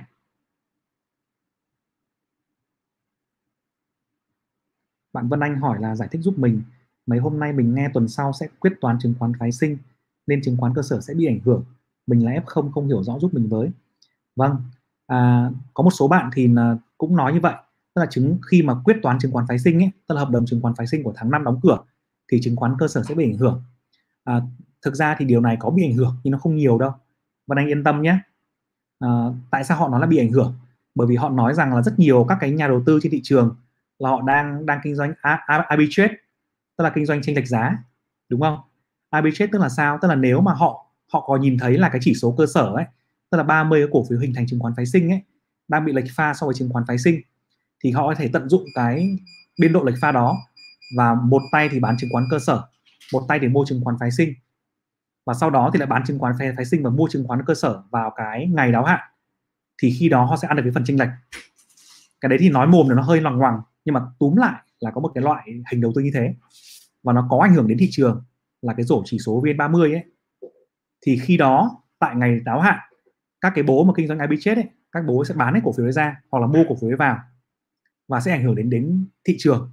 [5.12, 6.62] bạn Vân Anh hỏi là giải thích giúp mình
[7.06, 9.78] mấy hôm nay mình nghe tuần sau sẽ quyết toán chứng khoán phái sinh
[10.26, 11.64] nên chứng khoán cơ sở sẽ bị ảnh hưởng.
[12.06, 13.70] Mình là F0 không hiểu rõ giúp mình với.
[14.36, 14.56] Vâng
[15.06, 16.50] à, có một số bạn thì
[16.98, 17.54] cũng nói như vậy
[17.98, 20.30] tức là chứng khi mà quyết toán chứng khoán phái sinh ấy, tức là hợp
[20.30, 21.78] đồng chứng khoán phái sinh của tháng 5 đóng cửa
[22.32, 23.62] thì chứng khoán cơ sở sẽ bị ảnh hưởng.
[24.24, 24.40] À,
[24.82, 26.92] thực ra thì điều này có bị ảnh hưởng nhưng nó không nhiều đâu.
[27.46, 28.18] Và anh yên tâm nhé.
[28.98, 29.08] À,
[29.50, 30.54] tại sao họ nói là bị ảnh hưởng?
[30.94, 33.20] Bởi vì họ nói rằng là rất nhiều các cái nhà đầu tư trên thị
[33.24, 33.56] trường
[33.98, 35.12] là họ đang đang kinh doanh
[35.68, 36.14] arbitrage
[36.76, 37.78] tức là kinh doanh tranh lệch giá
[38.28, 38.58] đúng không?
[39.10, 39.98] Arbitrage tức là sao?
[40.02, 42.72] Tức là nếu mà họ họ có nhìn thấy là cái chỉ số cơ sở
[42.74, 42.84] ấy
[43.30, 45.20] tức là 30 cái cổ phiếu hình thành chứng khoán phái sinh ấy
[45.68, 47.20] đang bị lệch pha so với chứng khoán phái sinh
[47.84, 49.16] thì họ có thể tận dụng cái
[49.60, 50.36] biên độ lệch pha đó
[50.96, 52.62] và một tay thì bán chứng khoán cơ sở
[53.12, 54.34] một tay thì mua chứng khoán phái sinh.
[55.26, 57.44] Và sau đó thì lại bán chứng khoán phái, phái sinh và mua chứng khoán
[57.46, 59.00] cơ sở vào cái ngày đáo hạn
[59.82, 61.08] thì khi đó họ sẽ ăn được cái phần chênh lệch.
[62.20, 64.90] Cái đấy thì nói mồm thì nó hơi loằng ngoằng nhưng mà túm lại là
[64.90, 66.34] có một cái loại hình đầu tư như thế.
[67.02, 68.24] Và nó có ảnh hưởng đến thị trường
[68.62, 70.04] là cái rổ chỉ số VN30 ấy.
[71.06, 72.78] Thì khi đó tại ngày đáo hạn
[73.40, 75.72] các cái bố mà kinh doanh IB chết ấy các bố sẽ bán hết cổ
[75.72, 77.18] phiếu ấy ra hoặc là mua cổ phiếu ấy vào
[78.08, 79.70] và sẽ ảnh hưởng đến đến thị trường.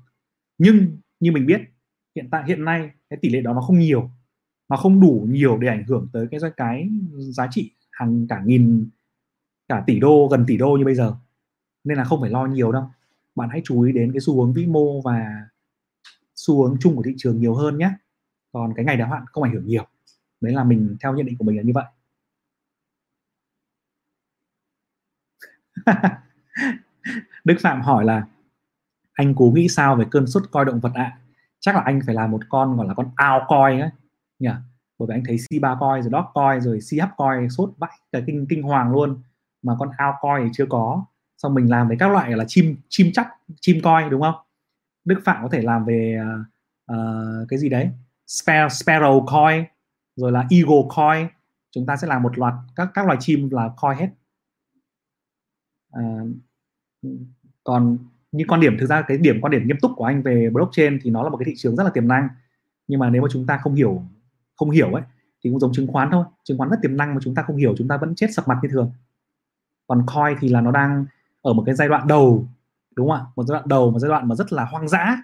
[0.57, 1.61] Nhưng như mình biết,
[2.15, 4.11] hiện tại, hiện nay cái tỷ lệ đó nó không nhiều.
[4.69, 8.89] Nó không đủ nhiều để ảnh hưởng tới cái cái giá trị hàng cả nghìn,
[9.67, 11.15] cả tỷ đô, gần tỷ đô như bây giờ.
[11.83, 12.89] Nên là không phải lo nhiều đâu.
[13.35, 15.47] Bạn hãy chú ý đến cái xu hướng vĩ mô và
[16.35, 17.91] xu hướng chung của thị trường nhiều hơn nhé.
[18.51, 19.87] Còn cái ngày đáo hạn không ảnh hưởng nhiều.
[20.41, 21.85] Đấy là mình theo nhận định của mình là như vậy.
[27.45, 28.27] Đức Phạm hỏi là
[29.13, 31.03] anh cố nghĩ sao về cơn sốt coi động vật ạ?
[31.03, 31.17] À?
[31.59, 33.89] chắc là anh phải là một con gọi là con ao coi ấy.
[34.39, 34.49] Nhỉ?
[34.99, 37.99] Bởi vì anh thấy si ba coi rồi dog coi rồi CH coi sốt vãi
[38.11, 39.21] cái kinh kinh hoàng luôn.
[39.61, 41.05] Mà con ao coi thì chưa có.
[41.37, 43.27] Xong mình làm với các loại là chim chim chắc
[43.61, 44.35] chim coi đúng không?
[45.05, 46.19] Đức Phạm có thể làm về
[46.91, 46.97] uh,
[47.49, 47.89] cái gì đấy?
[48.27, 49.65] Sparrow coi
[50.15, 51.27] rồi là eagle coi.
[51.71, 54.09] chúng ta sẽ làm một loạt các các loài chim là coi hết.
[55.99, 56.29] Uh,
[57.63, 57.97] còn
[58.31, 60.99] như quan điểm, thực ra cái điểm quan điểm nghiêm túc của anh về blockchain
[61.01, 62.27] thì nó là một cái thị trường rất là tiềm năng.
[62.87, 64.01] Nhưng mà nếu mà chúng ta không hiểu
[64.55, 65.03] không hiểu ấy,
[65.43, 66.25] thì cũng giống chứng khoán thôi.
[66.43, 68.47] Chứng khoán rất tiềm năng mà chúng ta không hiểu, chúng ta vẫn chết sập
[68.47, 68.91] mặt như thường.
[69.87, 71.05] Còn coin thì là nó đang
[71.41, 72.47] ở một cái giai đoạn đầu,
[72.95, 73.25] đúng không ạ?
[73.35, 75.17] Một giai đoạn đầu, một giai đoạn mà rất là hoang dã.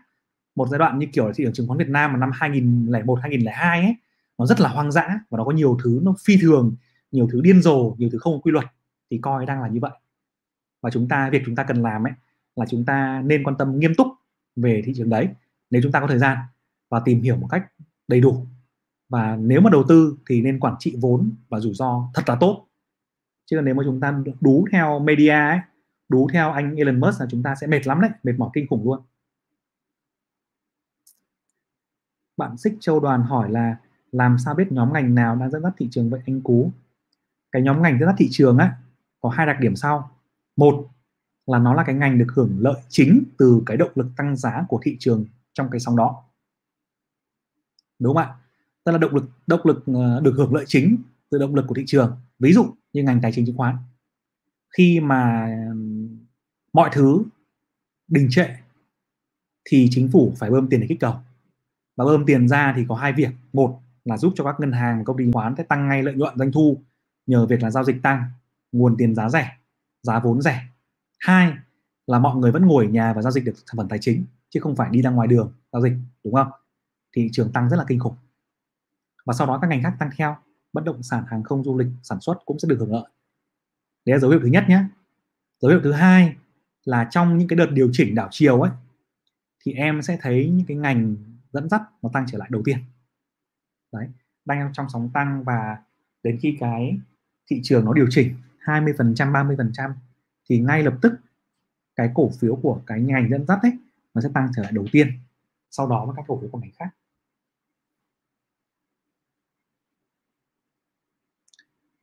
[0.55, 3.81] Một giai đoạn như kiểu thị trường chứng khoán Việt Nam mà năm 2001 2002
[3.81, 3.95] ấy,
[4.37, 6.75] nó rất là hoang dã và nó có nhiều thứ nó phi thường,
[7.11, 8.65] nhiều thứ điên rồ, nhiều thứ không có quy luật.
[9.11, 9.91] Thì coi đang là như vậy
[10.81, 12.13] và chúng ta, việc chúng ta cần làm ấy,
[12.55, 14.07] là chúng ta nên quan tâm nghiêm túc
[14.55, 15.27] về thị trường đấy,
[15.69, 16.37] nếu chúng ta có thời gian
[16.89, 17.71] và tìm hiểu một cách
[18.07, 18.45] đầy đủ.
[19.09, 22.37] Và nếu mà đầu tư thì nên quản trị vốn và rủi ro thật là
[22.39, 22.67] tốt.
[23.45, 25.59] Chứ nếu mà chúng ta đú theo media ấy,
[26.09, 28.67] đú theo anh Elon Musk là chúng ta sẽ mệt lắm đấy, mệt mỏi kinh
[28.67, 28.99] khủng luôn.
[32.37, 33.75] Bạn xích châu đoàn hỏi là
[34.11, 36.71] làm sao biết nhóm ngành nào đang dẫn dắt thị trường vậy anh cú?
[37.51, 38.77] Cái nhóm ngành dẫn dắt thị trường á,
[39.19, 40.11] có hai đặc điểm sau
[40.61, 40.89] một
[41.45, 44.65] là nó là cái ngành được hưởng lợi chính từ cái động lực tăng giá
[44.69, 46.23] của thị trường trong cái sóng đó.
[47.99, 48.35] Đúng không ạ?
[48.83, 50.97] Tức là động lực động lực ờ, được hưởng lợi chính
[51.29, 52.17] từ động lực của thị trường.
[52.39, 53.75] Ví dụ như ngành tài chính chứng khoán.
[54.77, 55.49] Khi mà
[56.73, 57.23] mọi thứ
[58.07, 58.47] đình trệ
[59.65, 61.15] thì chính phủ phải bơm tiền để kích cầu.
[61.95, 63.29] Và bơm tiền ra thì có hai việc.
[63.53, 66.15] Một là giúp cho các ngân hàng công ty chứng khoán sẽ tăng ngay lợi
[66.15, 66.77] nhuận doanh thu
[67.27, 68.23] nhờ việc là giao dịch tăng,
[68.71, 69.60] nguồn tiền giá rẻ
[70.03, 70.61] giá vốn rẻ.
[71.19, 71.53] Hai
[72.07, 74.25] là mọi người vẫn ngồi ở nhà và giao dịch được sản phẩm tài chính,
[74.49, 75.93] chứ không phải đi ra ngoài đường giao dịch,
[76.23, 76.47] đúng không?
[77.15, 78.15] Thị trường tăng rất là kinh khủng.
[79.25, 80.35] Và sau đó các ngành khác tăng theo,
[80.73, 83.09] bất động sản, hàng không, du lịch, sản xuất cũng sẽ được hưởng lợi.
[84.05, 84.83] Đấy là dấu hiệu thứ nhất nhé
[85.59, 86.35] dấu hiệu thứ hai
[86.85, 88.71] là trong những cái đợt điều chỉnh đảo chiều ấy,
[89.65, 91.15] thì em sẽ thấy những cái ngành
[91.53, 92.77] dẫn dắt nó tăng trở lại đầu tiên.
[93.93, 94.07] Đấy,
[94.45, 95.77] đang trong sóng tăng và
[96.23, 96.97] đến khi cái
[97.49, 99.93] thị trường nó điều chỉnh 20 phần trăm 30 phần trăm,
[100.49, 101.13] thì ngay lập tức
[101.95, 103.77] cái cổ phiếu của cái ngành dẫn dắt ấy,
[104.13, 105.07] nó sẽ tăng trở lại đầu tiên.
[105.71, 106.89] Sau đó là các cổ phiếu của ngành khác.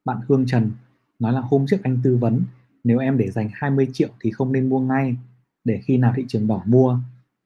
[0.05, 0.71] Bạn Hương Trần
[1.19, 2.43] nói là hôm trước anh tư vấn,
[2.85, 5.17] nếu em để dành 20 triệu thì không nên mua ngay
[5.65, 6.99] để khi nào thị trường đỏ mua.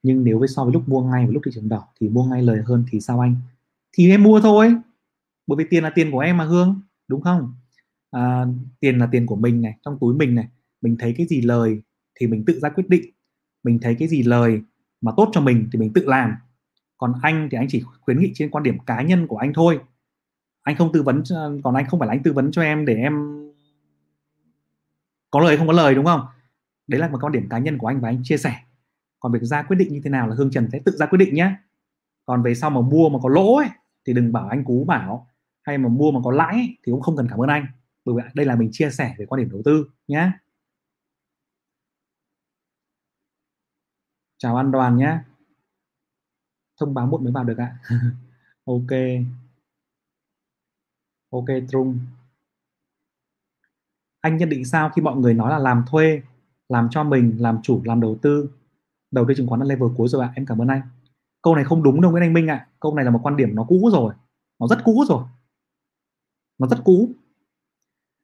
[0.03, 2.23] Nhưng nếu với so với lúc mua ngay và lúc thị trường đỏ thì mua
[2.23, 3.35] ngay lời hơn thì sao anh?
[3.93, 4.75] Thì em mua thôi,
[5.47, 7.53] bởi vì tiền là tiền của em mà Hương, đúng không?
[8.13, 8.45] À,
[8.79, 10.47] tiền là tiền của mình này trong túi mình này
[10.81, 11.81] mình thấy cái gì lời
[12.15, 13.03] thì mình tự ra quyết định.
[13.63, 14.61] Mình thấy cái gì lời
[15.01, 16.33] mà tốt cho mình thì mình tự làm.
[16.97, 19.79] Còn anh thì anh chỉ khuyến nghị trên quan điểm cá nhân của anh thôi.
[20.61, 21.23] Anh không tư vấn
[21.63, 23.13] còn anh không phải là anh tư vấn cho em để em
[25.31, 26.21] có lời không có lời đúng không?
[26.87, 28.55] Đấy là một quan điểm cá nhân của anh và anh chia sẻ.
[29.19, 31.17] Còn việc ra quyết định như thế nào là hương trần sẽ tự ra quyết
[31.17, 31.55] định nhé
[32.25, 33.67] còn về sau mà mua mà có lỗ ấy,
[34.05, 35.27] thì đừng bảo anh cú bảo.
[35.63, 37.65] Hay mà mua mà có lãi ấy, thì cũng không cần cảm ơn anh
[38.05, 40.31] bởi vì đây là mình chia sẻ về quan điểm đầu tư nhé
[44.37, 45.19] chào an đoàn nhé
[46.79, 47.77] thông báo muộn mới vào được ạ.
[48.65, 48.91] Ok.
[51.29, 51.99] Ok, trung.
[54.21, 56.21] Anh nhận định sao khi mọi người nói là làm thuê,
[56.69, 58.49] làm cho mình, làm chủ, làm đầu tư?
[59.11, 60.81] Đầu tư chứng khoán là level cuối rồi ạ, em cảm ơn anh.
[61.41, 62.67] Câu này không đúng đâu Nguyễn Anh Minh ạ.
[62.79, 64.13] Câu này là một quan điểm nó cũ rồi.
[64.59, 65.23] Nó rất cũ rồi.
[66.59, 67.09] Nó rất cũ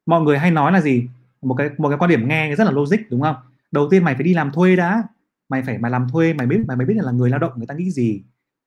[0.10, 1.08] mọi người hay nói là gì?
[1.42, 3.36] Một cái một cái quan điểm nghe rất là logic đúng không?
[3.72, 5.04] Đầu tiên mày phải đi làm thuê đã.
[5.50, 7.68] Mày phải mày làm thuê mày biết mày mới biết là người lao động người
[7.68, 8.24] ta nghĩ gì.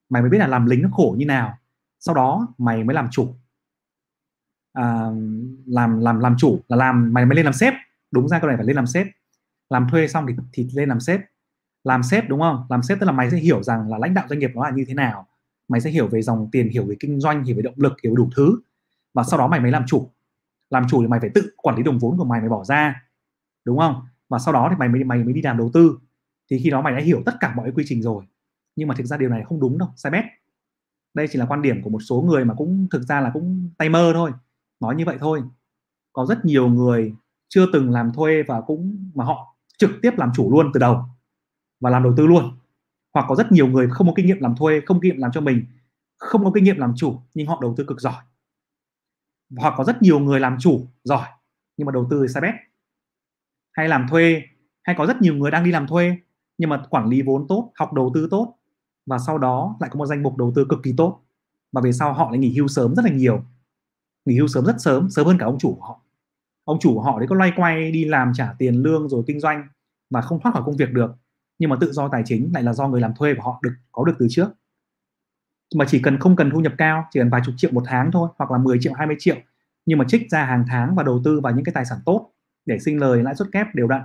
[0.09, 1.59] Mày mới biết là làm lính nó khổ như nào.
[2.01, 3.35] Sau đó mày mới làm chủ.
[4.73, 5.11] À,
[5.67, 7.75] làm làm làm chủ là làm mày mới lên làm sếp.
[8.11, 9.07] Đúng ra câu này phải lên làm sếp.
[9.71, 11.21] Làm thuê xong thì thì lên làm sếp.
[11.85, 12.67] Làm sếp đúng không?
[12.69, 14.71] Làm sếp tức là mày sẽ hiểu rằng là lãnh đạo doanh nghiệp nó là
[14.71, 15.27] như thế nào.
[15.69, 18.13] Mày sẽ hiểu về dòng tiền hiểu về kinh doanh hiểu về động lực hiểu
[18.13, 18.61] về đủ thứ.
[19.15, 20.11] Và sau đó mày mới làm chủ
[20.73, 23.03] làm chủ thì mày phải tự quản lý đồng vốn của mày mày bỏ ra,
[23.65, 24.03] đúng không?
[24.29, 25.99] Và sau đó thì mày mới mày mới đi làm đầu tư.
[26.51, 28.25] Thì khi đó mày đã hiểu tất cả mọi quy trình rồi.
[28.77, 30.25] Nhưng mà thực ra điều này không đúng đâu, sai bét.
[31.15, 33.71] Đây chỉ là quan điểm của một số người mà cũng, thực ra là cũng
[33.79, 34.31] tay mơ thôi,
[34.81, 35.43] nói như vậy thôi.
[36.13, 37.15] Có rất nhiều người
[37.49, 41.05] chưa từng làm thuê và cũng, mà họ trực tiếp làm chủ luôn từ đầu
[41.81, 42.59] và làm đầu tư luôn.
[43.15, 45.33] Hoặc có rất nhiều người không có kinh nghiệm làm thuê, không kinh nghiệm làm
[45.33, 45.65] cho mình,
[46.17, 48.23] không có kinh nghiệm làm chủ, nhưng họ đầu tư cực giỏi
[49.57, 51.29] hoặc có rất nhiều người làm chủ giỏi,
[51.77, 52.55] nhưng mà đầu tư sai bét.
[53.73, 54.43] Hay làm thuê,
[54.83, 56.17] hay có rất nhiều người đang đi làm thuê,
[56.59, 58.55] nhưng mà quản lý vốn tốt, học đầu tư tốt,
[59.07, 61.23] và sau đó lại có một danh mục đầu tư cực kỳ tốt,
[61.73, 63.45] mà về sau họ lại nghỉ hưu sớm rất là nhiều.
[64.25, 66.01] Nghỉ hưu sớm rất sớm sớm hơn cả ông chủ của họ.
[66.65, 69.41] Ông chủ của họ đấy có loay quay đi làm trả tiền lương rồi kinh
[69.41, 69.69] doanh,
[70.11, 71.13] mà không thoát khỏi công việc được,
[71.59, 73.73] nhưng mà tự do tài chính lại là do người làm thuê của họ được,
[73.93, 74.49] có được từ trước
[75.79, 78.11] mà chỉ cần không cần thu nhập cao chỉ cần vài chục triệu một tháng
[78.13, 79.37] thôi hoặc là 10 triệu 20 triệu.
[79.87, 82.31] Nhưng mà trích ra hàng tháng và đầu tư vào những cái tài sản tốt
[82.67, 84.03] để sinh lời lãi suất kép đều đặn.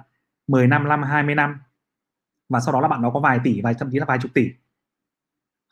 [0.47, 1.59] 10 năm, 5, 20 năm.
[2.49, 4.31] Và sau đó là bạn nó có vài tỷ vài thậm chí là vài chục
[4.33, 4.49] tỷ.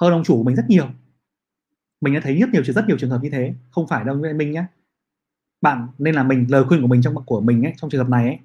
[0.02, 0.88] Hơn ông chủ của mình rất nhiều.
[2.02, 3.54] Mình đã thấy rất nhiều rất nhiều trường hợp như thế.
[3.72, 4.66] Không phải đâu mình nhé
[5.66, 8.10] bạn nên là mình lời khuyên của mình trong của mình ấy, trong trường hợp
[8.10, 8.40] này ấy,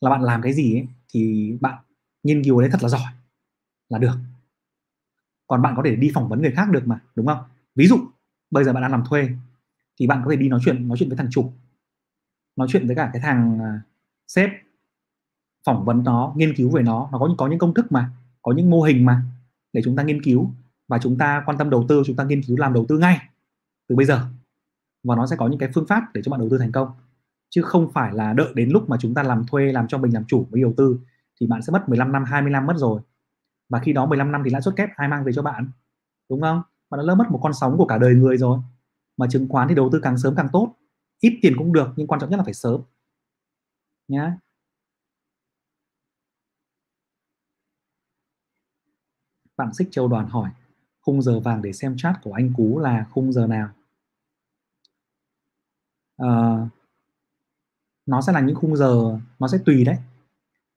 [0.00, 1.74] là bạn làm cái gì ấy, thì bạn
[2.22, 3.12] nghiên cứu đấy thật là giỏi.
[3.88, 4.14] Là được
[5.52, 7.38] còn bạn có thể đi phỏng vấn người khác được mà đúng không?
[7.74, 7.96] Ví dụ
[8.50, 9.28] bây giờ bạn đang làm thuê
[10.00, 11.52] thì bạn có thể đi nói chuyện nói chuyện với thằng chủ
[12.56, 13.80] nói chuyện với cả cái thằng uh,
[14.28, 14.50] sếp
[15.66, 17.08] phỏng vấn nó nghiên cứu về nó.
[17.12, 18.10] Nó có có những công thức mà
[18.42, 19.22] có những mô hình mà
[19.72, 20.50] để chúng ta nghiên cứu
[20.88, 23.18] và chúng ta quan tâm đầu tư chúng ta nghiên cứu làm đầu tư ngay
[23.88, 24.26] từ bây giờ.
[25.04, 26.88] Và nó sẽ có những cái phương pháp để cho bạn đầu tư thành công.
[27.50, 30.14] Chứ không phải là đợi đến lúc mà chúng ta làm thuê làm cho mình
[30.14, 30.98] làm chủ mới đầu tư
[31.40, 33.00] thì bạn sẽ mất 15 năm 20 năm mất rồi
[33.72, 35.70] và khi đó 15 năm thì lãi suất kép ai mang về cho bạn?
[36.30, 36.62] Đúng không?
[36.90, 38.58] Bạn đã lỡ mất một con sóng của cả đời người rồi.
[39.16, 40.74] Mà chứng khoán thì đầu tư càng sớm càng tốt.
[41.20, 42.80] Ít tiền cũng được nhưng quan trọng nhất là phải sớm.
[44.08, 44.36] Nhá.
[49.56, 50.50] Bạn xích châu đoàn hỏi
[51.00, 53.68] khung giờ vàng để xem chat của anh cú là khung giờ nào?
[56.16, 56.56] À,
[58.06, 59.96] nó sẽ là những khung giờ nó sẽ tùy đấy.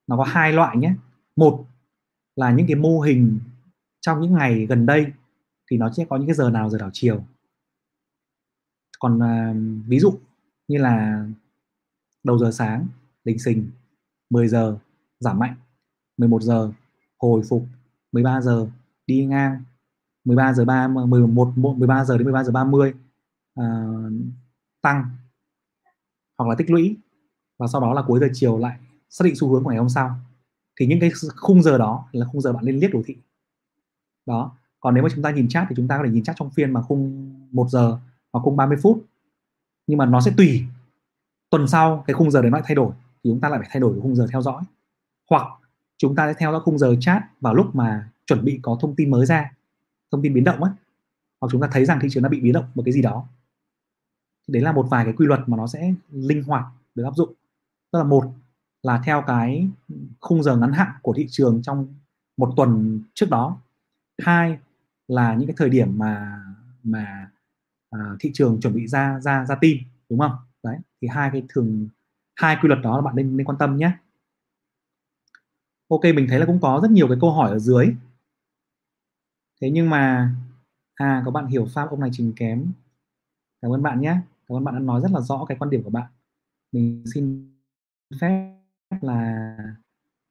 [0.08, 0.94] Nó có hai loại nhé.
[1.36, 1.66] Một
[2.36, 3.40] là những cái mô hình
[4.02, 5.12] trong những ngày gần đây
[5.72, 7.24] thì nó sẽ có những cái giờ nào giờ đảo chiều.
[9.00, 9.54] Còn à,
[9.88, 10.20] ví dụ
[10.68, 11.26] như là
[12.24, 12.88] đầu giờ sáng
[13.24, 13.72] đình xình
[14.30, 14.78] 10 giờ
[15.20, 15.56] giảm mạnh
[16.18, 16.72] 11 giờ
[17.20, 17.66] hồi phục
[18.12, 18.68] 13 giờ
[19.08, 19.64] đi ngang
[20.24, 22.94] 13 giờ 3 11 13 giờ đến 13 giờ 30
[23.56, 23.86] à,
[24.82, 25.06] tăng
[26.38, 26.98] hoặc là tích lũy
[27.60, 28.80] và sau đó là cuối giờ chiều lại
[29.10, 30.16] xác định xu hướng của ngày hôm sau
[30.80, 33.16] thì những cái khung giờ đó là khung giờ bạn lên liếc đồ thị.
[34.26, 34.52] Đó.
[34.80, 36.50] Còn nếu mà chúng ta nhìn chat thì chúng ta có thể nhìn chat trong
[36.50, 38.00] phiên mà khung 1 giờ
[38.34, 39.06] hoặc khung 30 phút.
[39.88, 40.64] Nhưng mà nó sẽ tùy.
[41.50, 42.92] Tuần sau cái khung giờ đấy nó lại thay đổi
[43.24, 44.64] thì chúng ta lại phải thay đổi cái khung giờ theo dõi.
[45.30, 45.48] Hoặc
[45.98, 48.96] chúng ta sẽ theo dõi khung giờ chat vào lúc mà chuẩn bị có thông
[48.96, 49.52] tin mới ra,
[50.12, 50.72] thông tin biến động á.
[51.42, 53.26] Hoặc chúng ta thấy rằng thị trường đã bị biến động một cái gì đó.
[54.48, 56.66] Đấy là một vài cái quy luật mà nó sẽ linh hoạt
[56.96, 57.34] được áp dụng.
[57.92, 58.34] Tức là một
[58.86, 59.68] là theo cái
[60.20, 61.88] khung giờ ngắn hạn của thị trường trong
[62.38, 63.58] một tuần trước đó.
[64.24, 64.58] Hai
[65.08, 66.42] là những cái thời điểm mà
[66.84, 67.32] mà
[67.90, 69.78] à, thị trường chuẩn bị ra ra ra tin
[70.10, 70.36] đúng không?
[70.64, 71.88] Đấy thì hai cái thường
[72.36, 73.92] hai quy luật đó là bạn nên nên quan tâm nhé.
[75.88, 77.96] Ok mình thấy là cũng có rất nhiều cái câu hỏi ở dưới.
[79.62, 80.36] Thế nhưng mà
[80.96, 82.72] à có bạn hiểu pháp ông này trình kém.
[83.62, 84.18] Cảm ơn bạn nhé.
[84.48, 86.12] Cảm ơn bạn đã nói rất là rõ cái quan điểm của bạn.
[86.72, 87.54] Mình xin
[88.22, 88.55] phép
[89.02, 89.58] là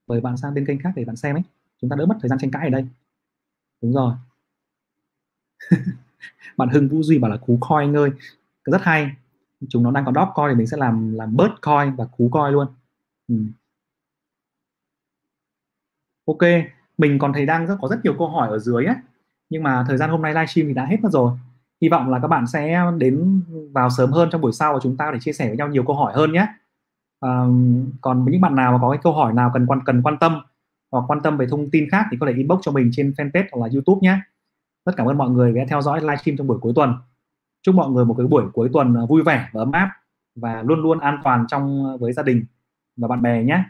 [0.07, 1.43] mời bạn sang bên kênh khác để bạn xem ấy.
[1.81, 2.87] Chúng ta đỡ mất thời gian tranh cãi ở đây.
[3.83, 4.15] Đúng rồi.
[6.57, 8.11] Bạn Hưng Vũ Duy bảo là cú coin ơi.
[8.65, 9.11] Rất hay.
[9.69, 12.29] Chúng nó đang có đóp coin thì mình sẽ làm làm bớt coin và cú
[12.29, 12.67] coin luôn.
[13.29, 13.35] Ừ.
[16.27, 16.41] ok.
[16.99, 18.97] Mình còn thấy đang rất, có rất nhiều câu hỏi ở dưới ấy
[19.51, 21.33] nhưng mà thời gian hôm nay livestream thì đã hết mất rồi.
[21.81, 23.43] Hy vọng là các bạn sẽ đến
[23.73, 25.85] vào sớm hơn trong buổi sau và chúng ta để chia sẻ với nhau nhiều
[25.87, 26.47] câu hỏi hơn nhé
[28.01, 30.41] còn những bạn nào mà có cái câu hỏi nào cần quan cần quan tâm
[30.91, 33.45] hoặc quan tâm về thông tin khác thì có thể inbox cho mình trên fanpage
[33.53, 34.21] hoặc là youtube nhé.
[34.85, 36.95] Rất cảm ơn mọi người đã theo dõi livestream trong buổi cuối tuần.
[37.63, 39.91] Chúc mọi người một cái buổi cuối tuần à, vui vẻ và ấm áp
[40.35, 42.45] và luôn luôn an toàn trong à, với gia đình
[42.97, 43.65] và bạn bè nhé.